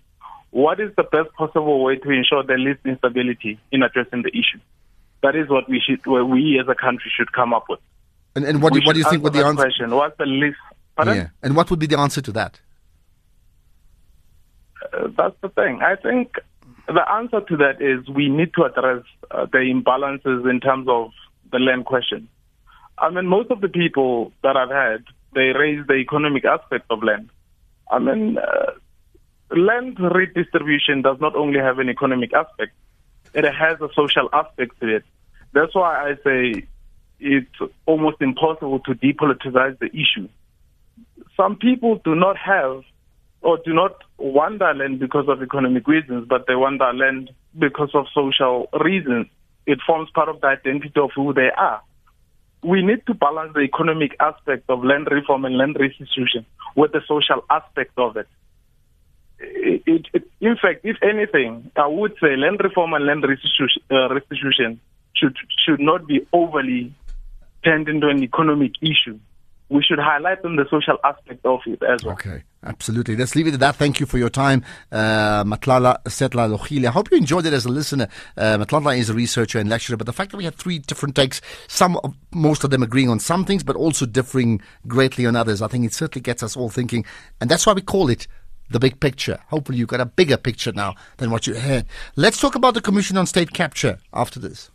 what 0.52 0.80
is 0.80 0.91
the 0.95 1.04
best 1.04 1.32
possible 1.34 1.84
way 1.84 1.97
to 1.97 2.10
ensure 2.10 2.43
the 2.43 2.56
least 2.56 2.80
instability 2.86 3.60
in 3.71 3.84
addressing 3.84 4.23
the 4.23 4.30
issue? 4.30 4.60
That 5.21 5.36
is 5.36 5.50
what 5.50 5.69
we 5.69 5.82
should, 5.86 6.06
what 6.06 6.30
we 6.30 6.60
as 6.60 6.67
a 6.67 6.76
country 6.76 7.12
should 7.15 7.32
come 7.34 7.54
up 7.54 7.65
with. 7.69 7.80
And, 8.36 8.45
and 8.45 8.62
what, 8.62 8.73
do, 8.73 8.82
what 8.86 8.93
do 8.93 9.00
you 9.00 9.10
think? 9.10 9.23
What 9.23 9.34
the 9.34 9.45
answer? 9.45 9.63
Question. 9.63 9.95
What's 9.95 10.17
the 10.17 10.26
least 10.26 10.58
Pardon? 10.98 11.16
Yeah. 11.16 11.28
And 11.44 11.56
what 11.56 11.70
would 11.70 11.80
be 11.80 11.86
the 11.86 12.00
answer 12.00 12.22
to 12.22 12.32
that? 12.34 12.60
Uh, 14.82 15.08
that's 15.16 15.36
the 15.42 15.50
thing. 15.50 15.80
I 15.82 15.96
think 15.96 16.34
the 16.88 17.10
answer 17.12 17.42
to 17.42 17.58
that 17.58 17.82
is 17.82 18.10
we 18.10 18.30
need 18.30 18.54
to 18.56 18.64
address 18.64 19.04
uh, 19.30 19.46
the 19.46 19.60
imbalances 19.60 20.50
in 20.50 20.60
terms 20.60 20.88
of 20.90 21.12
the 21.52 21.60
land 21.60 21.86
question. 21.86 22.28
I 22.98 23.12
mean, 23.12 23.28
most 23.28 23.52
of 23.52 23.62
the 23.62 23.70
people 23.70 24.34
that 24.42 24.58
I've 24.58 24.72
had, 24.72 25.04
they 25.36 25.54
raise 25.54 25.86
the 25.86 25.96
economic 25.96 26.46
aspect 26.46 26.86
of 26.90 27.04
land. 27.04 27.30
I 27.92 28.00
mean, 28.00 28.40
uh, 28.40 28.72
land 29.56 30.00
redistribution 30.00 31.04
does 31.04 31.18
not 31.22 31.36
only 31.36 31.60
have 31.60 31.78
an 31.78 31.90
economic 31.90 32.34
aspect, 32.34 32.74
it 33.36 33.46
has 33.46 33.80
a 33.82 33.90
social 33.94 34.30
aspect 34.34 34.80
to 34.82 34.96
it. 34.96 35.04
That's 35.54 35.76
why 35.76 36.10
I 36.10 36.16
say 36.24 36.68
it's 37.20 37.72
almost 37.86 38.18
impossible 38.20 38.80
to 38.80 38.96
depoliticize 38.96 39.78
the 39.78 39.90
issue 39.94 40.28
some 41.36 41.56
people 41.56 42.02
do 42.04 42.16
not 42.16 42.38
have 42.38 42.84
or 43.42 43.60
do 43.64 43.74
not 43.74 44.04
want 44.18 44.60
that 44.60 44.78
land 44.78 45.00
because 45.00 45.26
of 45.30 45.42
economic 45.42 45.88
reasons, 45.88 46.28
but 46.28 46.46
they 46.48 46.56
want 46.56 46.80
that 46.80 46.96
land 46.96 47.30
because 47.58 47.92
of 47.94 48.06
social 48.14 48.68
reasons. 48.84 49.28
It 49.66 49.80
forms 49.86 50.10
part 50.14 50.30
of 50.30 50.42
the 50.42 50.48
identity 50.48 51.00
of 51.00 51.12
who 51.16 51.34
they 51.34 51.50
are. 51.56 51.82
We 52.64 52.82
need 52.82 53.06
to 53.06 53.14
balance 53.14 53.54
the 53.54 53.62
economic 53.62 54.16
aspect 54.20 54.64
of 54.70 54.84
land 54.84 55.08
reform 55.12 55.46
and 55.46 55.58
land 55.58 55.78
restitution 55.80 56.46
with 56.76 56.92
the 56.92 57.02
social 57.08 57.44
aspect 57.50 57.92
of 57.98 58.18
it. 58.18 58.28
It, 59.40 59.84
it, 59.86 60.06
it, 60.14 60.24
in 60.42 60.58
fact, 60.60 60.82
if 60.84 60.98
anything, 61.04 61.70
I 61.76 61.86
would 61.86 62.14
say 62.20 62.36
land 62.36 62.60
reform 62.64 62.94
and 62.94 63.06
land 63.06 63.24
restitution, 63.24 63.84
uh, 63.92 64.10
restitution 64.12 64.82
should 65.16 65.38
should 65.64 65.80
not 65.80 66.08
be 66.08 66.26
overly 66.34 66.94
turned 67.64 67.88
into 67.88 68.08
an 68.08 68.24
economic 68.24 68.72
issue 68.82 69.20
we 69.69 69.84
should 69.84 69.99
highlight 69.99 70.41
them 70.43 70.56
the 70.56 70.65
social 70.69 70.97
aspect 71.03 71.45
of 71.45 71.60
it 71.65 71.82
as 71.84 72.03
well. 72.03 72.13
Okay, 72.13 72.43
absolutely. 72.63 73.15
Let's 73.15 73.36
leave 73.36 73.47
it 73.47 73.53
at 73.53 73.60
that. 73.60 73.75
Thank 73.75 73.99
you 73.99 74.06
for 74.06 74.17
your 74.17 74.30
time, 74.30 74.63
uh, 74.91 75.43
Matlala 75.43 76.01
Setlalekgosi. 76.03 76.86
I 76.86 76.91
hope 76.91 77.12
you 77.12 77.17
enjoyed 77.17 77.45
it 77.45 77.53
as 77.53 77.65
a 77.65 77.69
listener. 77.69 78.08
Uh, 78.38 78.58
Matlala 78.58 78.97
is 78.97 79.10
a 79.10 79.13
researcher 79.13 79.60
and 79.60 79.69
lecturer, 79.69 79.97
but 79.97 80.06
the 80.06 80.13
fact 80.13 80.32
that 80.32 80.38
we 80.38 80.45
had 80.45 80.56
three 80.56 80.80
different 80.80 81.15
takes, 81.15 81.41
some, 81.67 81.97
of, 82.03 82.15
most 82.32 82.63
of 82.63 82.69
them 82.69 82.82
agreeing 82.82 83.10
on 83.10 83.19
some 83.19 83.43
things, 83.43 83.63
but 83.63 83.75
also 83.75 84.06
differing 84.06 84.62
greatly 84.88 85.25
on 85.25 85.36
others, 85.36 85.62
I 85.62 85.67
think 85.67 85.86
it 85.86 85.93
certainly 85.93 86.21
gets 86.21 86.43
us 86.43 86.56
all 86.56 86.69
thinking, 86.69 87.06
and 87.41 87.49
that's 87.49 87.65
why 87.65 87.73
we 87.73 87.82
call 87.82 88.10
it 88.10 88.27
the 88.69 88.80
big 88.80 88.99
picture. 88.99 89.39
Hopefully, 89.47 89.77
you've 89.77 89.88
got 89.88 90.01
a 90.01 90.06
bigger 90.06 90.38
picture 90.38 90.71
now 90.71 90.95
than 91.17 91.32
what 91.32 91.47
you 91.47 91.53
had. 91.56 91.86
Let's 92.15 92.39
talk 92.39 92.56
about 92.56 92.73
the 92.73 92.82
Commission 92.82 93.17
on 93.17 93.25
State 93.25 93.53
Capture 93.53 93.99
after 94.13 94.39
this. 94.39 94.71